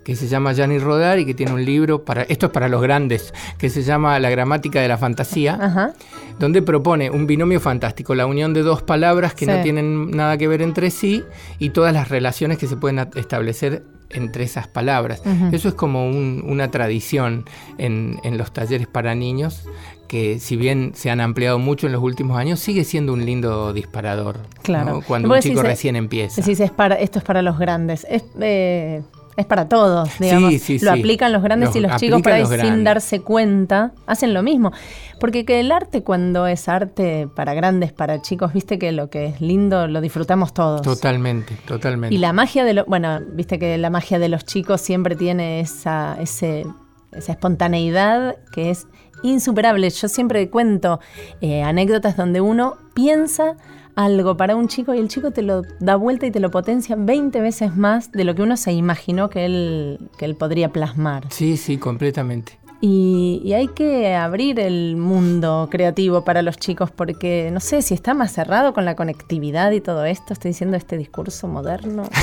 [0.05, 3.33] que se llama Gianni Rodari, que tiene un libro, para esto es para los grandes,
[3.59, 5.93] que se llama La gramática de la fantasía, Ajá.
[6.39, 9.51] donde propone un binomio fantástico, la unión de dos palabras que Sí.
[9.51, 11.23] no tienen nada que ver entre sí
[11.59, 15.23] y todas las relaciones que se pueden establecer entre esas palabras.
[15.53, 17.45] Eso es como un- una tradición
[17.79, 19.69] en, en los talleres para niños
[20.11, 23.73] que si bien se han ampliado mucho en los últimos años, sigue siendo un lindo
[23.73, 24.95] disparador Claro.
[24.95, 25.03] ¿no?
[25.03, 26.41] cuando un chico eh, recién empieza.
[26.43, 28.05] Decís, es para, esto es para los grandes.
[28.11, 29.03] Es, eh,
[29.37, 30.51] es para todos, digamos.
[30.51, 30.99] Sí, sí, lo sí.
[30.99, 34.73] aplican los grandes Los- y los chicos por ahí sin darse cuenta hacen lo mismo.
[35.21, 39.27] Porque que el arte cuando es arte para grandes, para chicos, viste que lo que
[39.27, 40.83] es lindo lo disfrutamos todos.
[40.83, 42.13] Totalmente, totalmente.
[42.13, 45.61] Y la magia de los, bueno, viste que la magia de los chicos siempre tiene
[45.61, 46.67] esa, ese,
[47.13, 48.89] esa espontaneidad que es
[49.23, 49.89] insuperable.
[49.91, 51.01] Yo siempre cuento
[51.41, 53.57] eh, anécdotas donde uno piensa
[53.95, 56.97] algo para un chico y el chico te lo da vuelta y te lo potencia
[56.99, 61.27] 20 veces más de lo que uno se imaginó que él, que él podría plasmar.
[61.31, 62.59] Sí, sí, completamente.
[62.83, 67.93] Y, y hay que abrir el mundo creativo para los chicos porque no sé si
[67.93, 70.33] está más cerrado con la conectividad y todo esto.
[70.33, 72.05] Estoy diciendo este discurso moderno.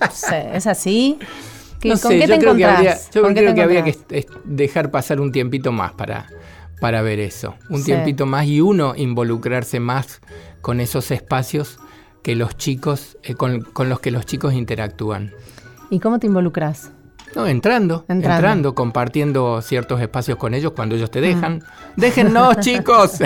[0.00, 1.18] No sé, ¿es así?
[1.84, 3.84] ¿Qué- No ¿Con sé, qué yo creo que habría, yo ¿Con qué creo que habría
[3.84, 3.94] que
[4.46, 6.28] dejar pasar un tiempito más para,
[6.80, 7.56] para ver eso.
[7.68, 7.84] Un Sí.
[7.84, 10.22] tiempito más y uno involucrarse más
[10.62, 11.78] con esos espacios
[12.22, 15.30] que los chicos, eh, con, con los que los chicos interactúan.
[15.90, 16.90] ¿Y cómo te involucras?
[17.34, 18.36] No, entrando, Entrando.
[18.36, 21.62] entrando, compartiendo ciertos espacios con ellos cuando ellos te dejan.
[21.96, 23.18] Déjennos, chicos,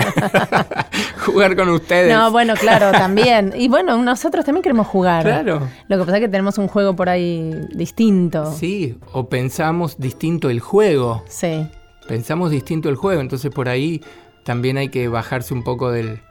[1.25, 2.13] jugar con ustedes.
[2.15, 3.53] No, bueno, claro, también.
[3.55, 5.23] Y bueno, nosotros también queremos jugar.
[5.23, 5.67] Claro.
[5.87, 8.51] Lo que pasa es que tenemos un juego por ahí distinto.
[8.51, 11.23] Sí, o pensamos distinto el juego.
[11.27, 11.67] Sí.
[12.07, 14.01] Pensamos distinto el juego, entonces por ahí
[14.43, 16.21] también hay que bajarse un poco del,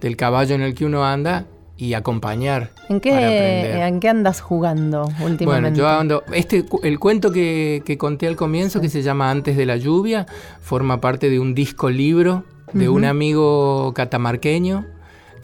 [0.00, 1.46] del caballo en el que uno anda
[1.76, 2.70] y acompañar.
[2.88, 3.76] ¿En para aprender.
[3.76, 5.44] qué, ¿En qué andas jugando últimamente?
[5.44, 6.22] Bueno, yo ando.
[6.32, 10.26] Este, el cuento que, que conté al comienzo, que se llama Antes de la lluvia,
[10.60, 14.84] forma parte de un disco libro de un amigo catamarqueño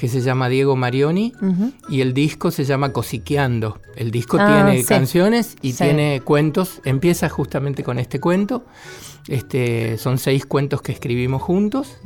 [0.01, 1.35] que se llama Diego Marioni
[1.91, 3.79] y el disco se llama Cosiqueando.
[3.97, 4.87] El disco Ah, tiene sí.
[4.89, 5.85] canciones y Sí.
[5.85, 6.81] tiene cuentos.
[6.87, 8.65] Empieza justamente con este cuento.
[9.29, 11.99] Este, son seis cuentos que escribimos juntos.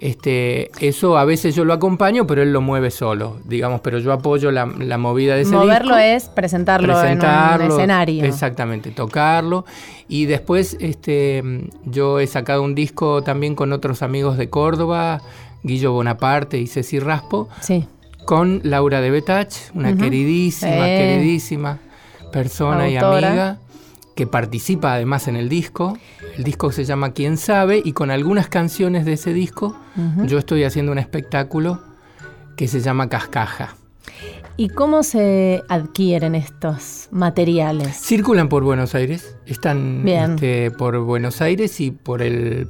[0.00, 4.12] Este, eso a veces yo lo acompaño, pero él lo mueve solo, digamos, pero yo
[4.12, 5.98] apoyo la, la movida de ese Moverlo disco.
[5.98, 8.24] es presentarlo, en un Presentarlo, escenario.
[8.24, 9.64] Exactamente, tocarlo.
[10.08, 11.42] Y después este,
[11.84, 15.20] yo he sacado un disco también con otros amigos de Córdoba,
[15.62, 17.86] Guillo Bonaparte y Ceci Raspo, Sí.
[18.24, 20.98] con Laura de Betach, una queridísima, Eh.
[20.98, 21.78] queridísima
[22.32, 23.58] persona y amiga
[24.14, 25.98] que participa además en el disco.
[26.36, 29.76] El disco se llama Quién sabe y con algunas canciones de ese disco
[30.24, 31.80] yo estoy haciendo un espectáculo
[32.56, 33.76] que se llama Cascaja.
[34.58, 37.94] ¿Y cómo se adquieren estos materiales?
[38.00, 42.66] Circulan por Buenos Aires, están este, por Buenos Aires y por el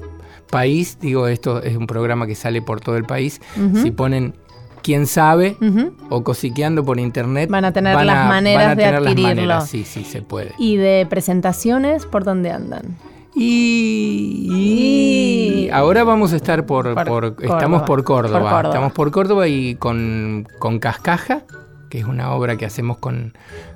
[0.51, 0.99] país.
[1.01, 3.41] Digo, esto es un programa que sale por todo el país.
[3.83, 4.35] Si ponen
[4.83, 5.57] quién sabe
[6.11, 9.29] o cosiqueando por internet, Van a tener las maneras van a de tener las adquirirlo.
[9.43, 10.53] maneras, Sí, sí, se puede.
[10.59, 12.97] ¿Y de presentaciones por dónde andan?
[13.39, 14.49] Y,
[15.67, 17.55] y ahora vamos a estar por, Por por- Córdoba.
[17.57, 18.69] estamos por Córdoba, Por Córdoba.
[18.69, 21.43] estamos por Córdoba y con, con Cascaja,
[21.91, 23.35] que es una obra que hacemos con,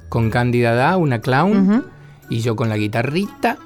[0.08, 1.84] con Cándida Da, una clown.
[2.30, 3.58] Y yo con la guitarrita.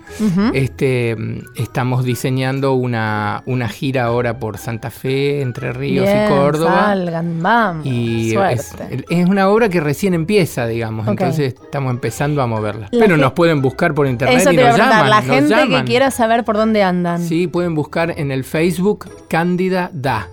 [0.55, 6.29] Este, mm, estamos diseñando una, una gira ahora por Santa Fe, Entre Ríos Bien, y
[6.29, 6.87] Córdoba.
[6.87, 7.87] Salgan, vamos.
[7.87, 8.75] Y es,
[9.11, 12.89] es una obra que recién empieza, digamos, entonces estamos empezando a moverla.
[12.91, 15.11] La Pero nos pueden buscar por internet Eso y nos llaman.
[15.11, 17.23] la gente que quiera saber por dónde andan.
[17.23, 20.29] Sí, pueden buscar en el Facebook Cándida Da.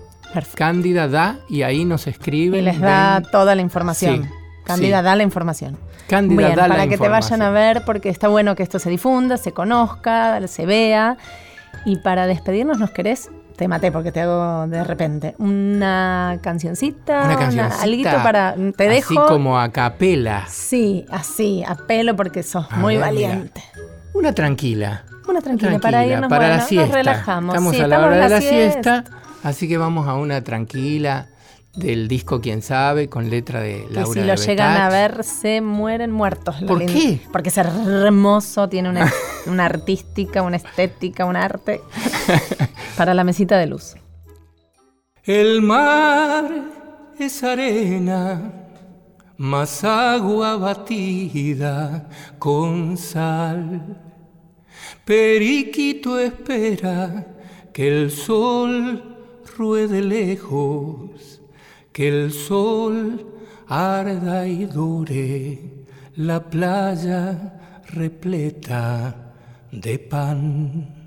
[0.56, 2.62] Cándida Da y ahí nos escriben.
[2.62, 3.32] Y les da ven.
[3.32, 4.24] toda la información.
[4.24, 4.30] Sí,
[4.64, 5.04] Cándida sí.
[5.06, 5.78] da la información.
[6.08, 8.80] Cándida Bien, da la para que te vayan a ver, porque está bueno que esto
[8.80, 11.18] se difunda, se conozca, se vea.
[11.86, 13.30] Y para despedirnos, ¿nos querés?
[13.56, 15.36] Te maté porque te hago de repente.
[15.38, 17.84] Una cancioncita, Una cancioncita.
[17.84, 18.56] alguito para.
[18.76, 19.26] Te Así dejo.
[19.28, 20.46] como a capela.
[20.48, 23.62] Sí, así, a pelo porque sos A muy ver, valiente.
[24.14, 25.04] Una tranquila.
[25.28, 26.86] Una tranquila, para Tranquila, irnos, para bueno, la siesta.
[26.88, 27.56] nos relajamos.
[27.56, 29.04] Estamos Sí, a la estamos hora de la siesta.
[29.44, 31.28] así que vamos a una tranquila
[31.76, 35.24] del disco Quién sabe, con letra de Que Laura si lo de llegan a ver,
[35.24, 36.62] se mueren muertos.
[36.62, 37.22] la ¿Por linda- qué?
[37.32, 39.12] Porque es hermoso, tiene una,
[39.48, 41.82] una artística, una estética, un arte.
[42.98, 43.96] Para la mesita de luz.
[45.24, 46.50] El mar
[47.18, 48.54] es arena,
[49.38, 53.98] más agua batida con sal.
[55.06, 57.28] Periquito espera
[57.74, 59.18] que el sol
[59.58, 61.31] ruede lejos,
[61.92, 63.26] que el sol
[63.68, 65.86] arda y dure
[66.16, 69.34] la playa repleta
[69.72, 71.02] de pan.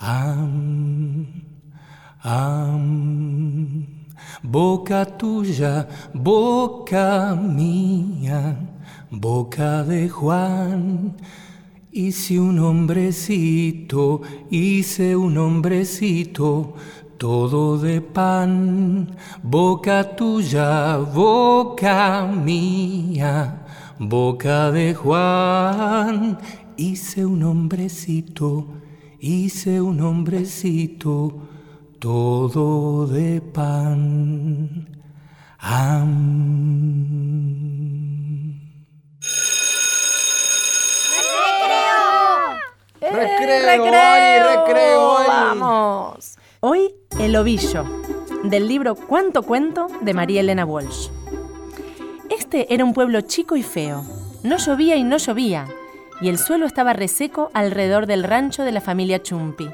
[0.00, 1.26] Am,
[2.22, 3.86] am,
[4.42, 8.56] boca tuya, boca mía,
[9.10, 11.16] boca de Juan.
[11.90, 14.20] Hice un hombrecito,
[14.50, 16.74] hice un hombrecito,
[17.18, 19.16] todo de pan.
[19.42, 23.66] Boca tuya, boca mía,
[23.98, 26.38] boca de Juan.
[26.76, 28.68] Hice un hombrecito,
[29.18, 31.42] hice un hombrecito,
[31.98, 34.88] todo de pan.
[35.58, 36.38] Am.
[43.00, 45.28] Recreo, Ari, recreo, Ari.
[45.28, 46.36] Vamos.
[46.60, 47.84] Hoy El ovillo,
[48.44, 51.08] del libro Cuánto cuento de María Elena Walsh.
[52.30, 54.04] Este era un pueblo chico y feo.
[54.44, 55.66] No llovía y no llovía,
[56.20, 59.68] y el suelo estaba reseco alrededor del rancho de la familia Chumpi.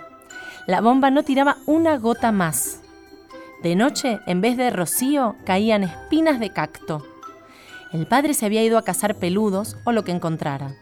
[0.67, 2.81] La bomba no tiraba una gota más.
[3.63, 7.05] De noche, en vez de rocío, caían espinas de cacto.
[7.93, 10.77] El padre se había ido a cazar peludos o lo que encontrara.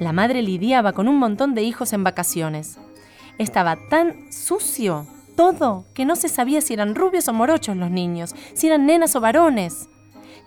[0.00, 2.78] La madre lidiaba con un montón de hijos en vacaciones.
[3.38, 5.06] Estaba tan sucio
[5.36, 9.16] todo que no se sabía si eran rubios o morochos los niños, si eran nenas
[9.16, 9.88] o varones.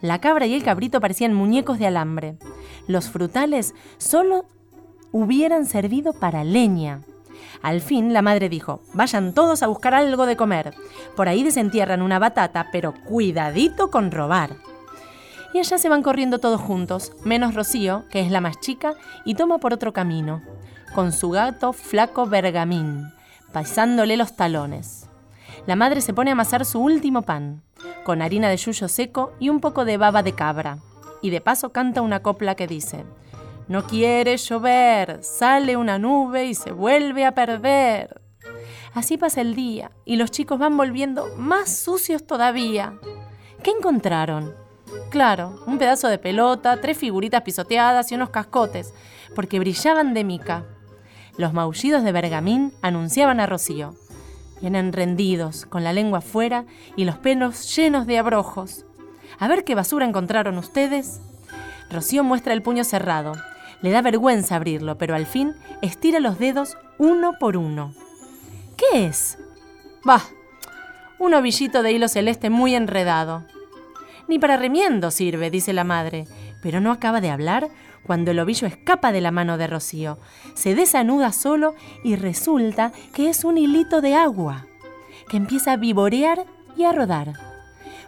[0.01, 2.37] La cabra y el cabrito parecían muñecos de alambre.
[2.87, 4.45] Los frutales solo
[5.11, 7.01] hubieran servido para leña.
[7.61, 10.73] Al fin la madre dijo, vayan todos a buscar algo de comer.
[11.15, 14.57] Por ahí desentierran una batata, pero cuidadito con robar.
[15.53, 19.35] Y allá se van corriendo todos juntos, menos Rocío, que es la más chica, y
[19.35, 20.41] toma por otro camino,
[20.93, 23.07] con su gato flaco Bergamín,
[23.51, 25.09] pasándole los talones.
[25.65, 27.63] La madre se pone a amasar su último pan,
[28.03, 30.79] con harina de yuyo seco y un poco de baba de cabra,
[31.21, 33.03] y de paso canta una copla que dice,
[33.67, 38.21] No quiere llover, sale una nube y se vuelve a perder.
[38.93, 42.93] Así pasa el día, y los chicos van volviendo más sucios todavía.
[43.63, 44.53] ¿Qué encontraron?
[45.09, 48.93] Claro, un pedazo de pelota, tres figuritas pisoteadas y unos cascotes,
[49.33, 50.65] porque brillaban de mica.
[51.37, 53.95] Los maullidos de Bergamín anunciaban a Rocío.
[54.61, 56.65] Vienen rendidos, con la lengua afuera
[56.95, 58.85] y los pelos llenos de abrojos.
[59.37, 61.19] A ver qué basura encontraron ustedes.
[61.89, 63.33] Rocío muestra el puño cerrado.
[63.81, 67.93] Le da vergüenza abrirlo, pero al fin estira los dedos uno por uno.
[68.77, 69.37] ¿Qué es?
[70.05, 70.23] Bah,
[71.19, 73.43] un ovillito de hilo celeste muy enredado.
[74.27, 76.25] Ni para remiendo sirve, dice la madre,
[76.61, 77.69] pero no acaba de hablar
[78.05, 80.19] cuando el ovillo escapa de la mano de Rocío,
[80.53, 84.67] se desanuda solo y resulta que es un hilito de agua,
[85.29, 86.45] que empieza a vivorear
[86.77, 87.33] y a rodar.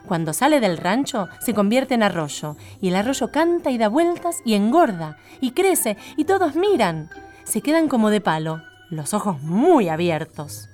[0.07, 4.41] Cuando sale del rancho se convierte en arroyo, y el arroyo canta y da vueltas
[4.45, 7.09] y engorda, y crece, y todos miran.
[7.43, 10.69] Se quedan como de palo, los ojos muy abiertos.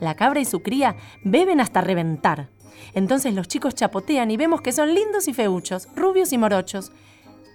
[0.00, 2.48] La cabra y su cría beben hasta reventar.
[2.94, 6.92] Entonces los chicos chapotean y vemos que son lindos y feuchos, rubios y morochos.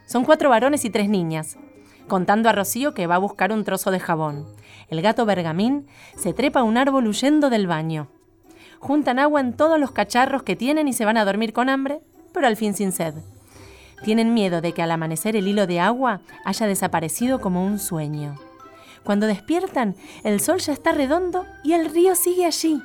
[0.10, 1.60] Son cuatro varones y tres niñas,
[2.07, 4.47] contando a Rocío que va a buscar un trozo de jabón.
[4.88, 5.86] El gato Bergamín
[6.18, 8.07] se trepa a un árbol huyendo del baño.
[8.80, 12.01] Juntan agua en todos los cacharros que tienen y se van a dormir con hambre,
[12.34, 13.14] pero al fin sin sed.
[14.03, 18.34] Tienen miedo de que al amanecer el hilo de agua haya desaparecido como un sueño.
[19.03, 22.82] Cuando despiertan, el sol ya está redondo y el río sigue allí.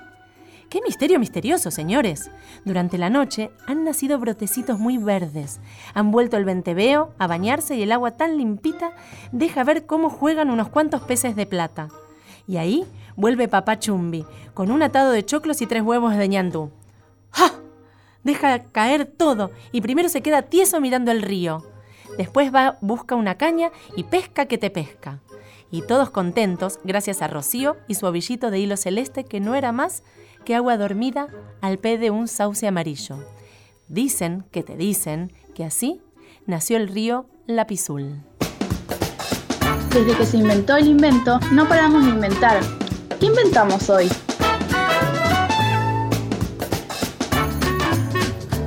[0.75, 2.33] ¡Qué misterio misterioso, señores!
[2.64, 5.61] Durante la noche han nacido brotecitos muy verdes.
[5.95, 8.91] Han vuelto el venteveo a bañarse y el agua tan limpita
[9.31, 11.91] deja ver cómo juegan unos cuantos peces de plata.
[12.49, 16.72] Y ahí vuelve papá Chumbi, con un atado de choclos y tres huevos de ñandú.
[17.31, 17.53] ¡Ja!
[18.25, 21.64] Deja caer todo y primero se queda tieso mirando el río.
[22.18, 25.20] Después va, busca una caña y pesca que te pesca.
[25.70, 29.70] Y todos contentos gracias a Rocío y su ovillito de hilo celeste que no era
[29.70, 30.03] más
[30.45, 31.28] que agua dormida
[31.61, 33.16] al pie de un sauce amarillo.
[33.88, 36.01] Dicen que te dicen que así
[36.47, 38.22] nació el río Lapizul.
[39.90, 42.61] Desde que se inventó el invento, no paramos de inventar.
[43.20, 44.09] ¿Qué inventamos hoy?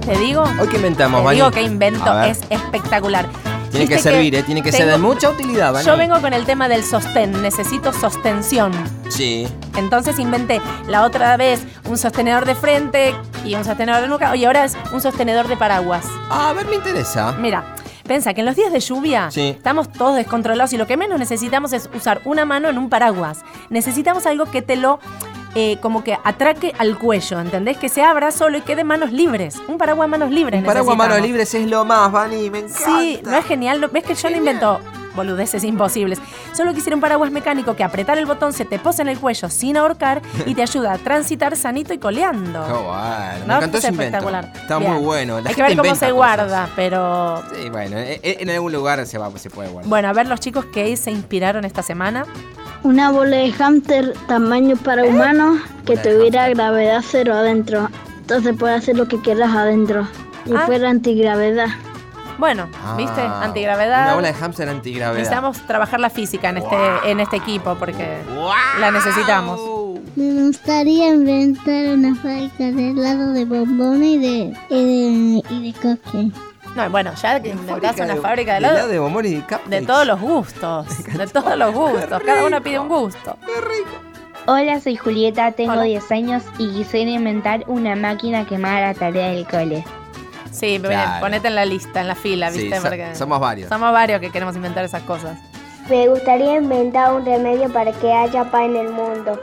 [0.06, 0.44] ¿Te digo?
[0.62, 1.36] Hoy que inventamos, Te Vani.
[1.38, 2.32] digo que invento A ver.
[2.32, 3.28] es espectacular.
[3.72, 4.44] Tiene que servir, ¿eh?
[4.44, 5.86] Tiene que ser de mucha utilidad, Vani.
[5.86, 8.72] Yo vengo con el tema del sostén, necesito sostención.
[9.10, 9.48] Sí.
[9.78, 13.14] Entonces inventé la otra vez un sostenedor de frente
[13.46, 16.06] y un sostenedor de nuca y ahora es un sostenedor de paraguas.
[16.30, 17.34] Ah, a ver, me interesa.
[17.40, 17.74] Mira,
[18.08, 19.50] Pensa que en los días de lluvia Sí.
[19.50, 23.40] estamos todos descontrolados y lo que menos necesitamos es usar una mano en un paraguas.
[23.70, 25.00] Necesitamos algo que te lo
[25.60, 27.78] eh, como que atraque al cuello, ¿entendés?
[27.78, 29.56] Que se abra solo y quede manos libres.
[29.68, 30.64] Un paraguas manos libres.
[30.64, 32.86] Paraguas manos libres es lo más, Vani, me encanta.
[33.00, 33.82] Sí, no es genial.
[33.82, 33.88] ¿no?
[33.90, 34.80] ¿Ves que yo no invento
[35.16, 36.20] boludeces imposibles?
[36.54, 39.50] Solo quisiera un paraguas mecánico que apretar el botón se te posa en el cuello
[39.50, 42.64] sin ahorcar y te ayuda a transitar sanito y coleando.
[42.68, 43.56] Qué bueno, me ¿No?
[43.58, 44.18] encantó Es ese invento.
[44.18, 44.52] espectacular.
[44.62, 44.94] Está Bien.
[44.94, 45.42] muy bueno.
[45.42, 46.14] La Hay que ver cómo se cosas.
[46.14, 47.42] guarda, pero...
[47.56, 49.90] Sí, bueno, eh, eh, en algún lugar se, va, se puede guardar.
[49.90, 52.26] Bueno, a ver los chicos que se inspiraron esta semana.
[52.88, 57.90] Una bola de hámster tamaño para humanos que tuviera gravedad cero adentro.
[58.22, 60.08] Entonces puedes hacer lo que quieras adentro.
[60.46, 60.64] Y Ah.
[60.66, 61.68] fuera antigravedad.
[62.38, 63.20] Bueno, ¿viste?
[63.20, 64.06] Ah, Antigravedad.
[64.06, 65.18] Una bola de hámster antigravedad.
[65.18, 68.20] Necesitamos trabajar la física en este, en este equipo porque
[68.80, 69.60] la necesitamos.
[70.16, 75.80] Me gustaría inventar una fábrica de helado de bombones y de, y de, y de
[75.80, 76.32] cupcakes.
[76.78, 78.88] No, bueno, ya que inventás fábrica una de- fábrica de de helado.
[78.88, 79.70] de bombones y cupcakes.
[79.70, 80.86] De todos los gustos.
[81.18, 82.22] De todos los gustos.
[82.24, 83.36] Cada uno pide un gusto.
[84.46, 88.94] Hola, soy Julieta, tengo 10 años y quisiera inventar una máquina que me haga la
[88.94, 89.84] tarea del cole.
[90.52, 91.20] Sí, pero Claro.
[91.20, 92.80] ponete en la lista, en la fila, ¿viste?
[92.80, 93.68] Porque somos varios.
[93.70, 95.38] Somos varios que queremos inventar esas cosas.
[95.90, 99.40] Me gustaría inventar un remedio para que haya paz en el mundo.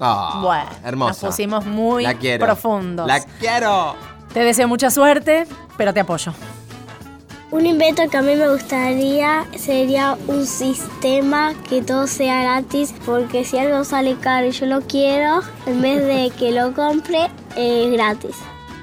[0.00, 1.10] Ah, bueno, hermosa.
[1.10, 2.44] nos pusimos muy La quiero.
[2.44, 3.06] profundos.
[3.06, 3.94] La quiero.
[4.32, 6.32] Te deseo mucha suerte, pero te apoyo.
[7.50, 13.44] Un invento que a mí me gustaría sería un sistema que todo sea gratis, porque
[13.44, 17.92] si algo sale caro y yo lo quiero, en vez de que lo compre, es
[17.92, 18.36] gratis.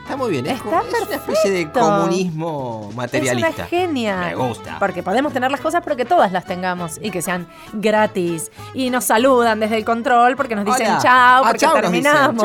[0.09, 0.45] Está muy bien.
[0.47, 1.79] Es, Está es una especie de perfecto.
[1.81, 3.47] comunismo materialista.
[3.49, 4.17] Es una genia.
[4.29, 4.77] Me gusta.
[4.79, 8.51] Porque podemos tener las cosas, pero que todas las tengamos y que sean gratis.
[8.73, 10.99] Y nos saludan desde el control porque nos dicen Hola.
[10.99, 12.43] chao, Ah, porque terminamos.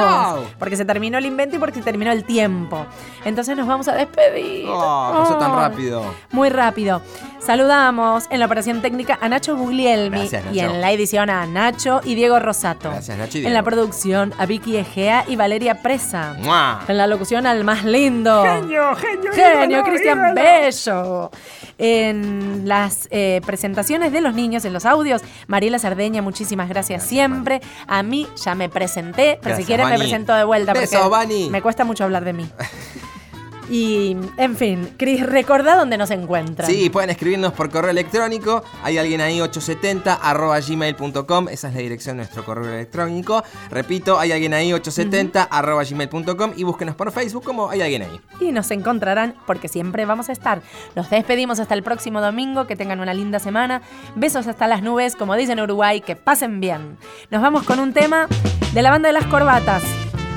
[0.59, 2.85] Porque se terminó el invento y porque se terminó el tiempo.
[3.25, 4.67] Entonces nos vamos a despedir.
[4.69, 6.05] Oh, pasó tan rápido.
[6.33, 7.01] Muy rápido.
[7.41, 10.75] Saludamos en la operación técnica a Nacho Guglielmi Gracias, y Nacho.
[10.75, 12.91] en la edición a Nacho y Diego Rosato.
[12.91, 13.65] Gracias, Nacho y En la Diego.
[13.67, 16.37] producción a Vicky Egea y Valeria Presa.
[16.41, 16.81] ¡Mua!
[16.89, 18.43] En la locución más lindo.
[18.43, 20.35] Genio, genio, Genio, Cristian.
[20.35, 21.31] Bello.
[21.79, 27.61] En las eh, presentaciones de los niños, en los audios, Mariela Sardeña, muchísimas gracias, siempre.
[27.87, 31.51] A mí ya me presenté, pero si quieren me presento de vuelta Beso, porque Vani.
[31.51, 32.49] me cuesta mucho hablar de mí.
[33.71, 36.69] Y, en fin, Cris, recordá dónde nos encuentran.
[36.69, 38.63] Sí, pueden escribirnos por correo electrónico.
[38.83, 41.49] Hay alguien ahí, 870 arroba gmail.com.
[41.49, 43.43] Esa es la dirección de nuestro correo electrónico.
[43.71, 46.53] Repito, hay alguien ahí, 870 arroba gmail.com.
[46.57, 48.21] Y búsquenos por Facebook como hay alguien ahí.
[48.41, 50.61] y nos encontrarán porque siempre vamos a estar.
[50.95, 53.83] Los despedimos hasta el próximo domingo, que tengan una linda semana.
[54.15, 56.99] Besos hasta las nubes, como dicen en Uruguay, que pasen bien.
[57.31, 58.27] Nos vamos con un tema
[58.73, 59.83] de la banda de las corbatas,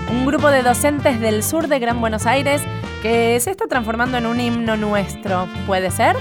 [0.10, 2.62] un grupo de docentes del sur de Gran Buenos Aires
[3.02, 5.48] que se está transformando en un himno nuestro.
[5.66, 6.16] ¿Puede ser?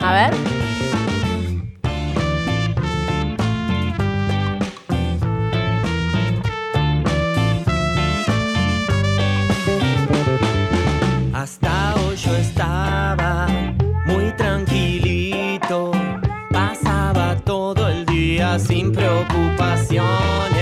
[0.00, 0.34] A ver.
[11.32, 13.46] Hasta hoy yo estaba
[14.06, 15.92] muy tranquilito,
[16.50, 20.57] pasaba todo el día sin preocupaciones.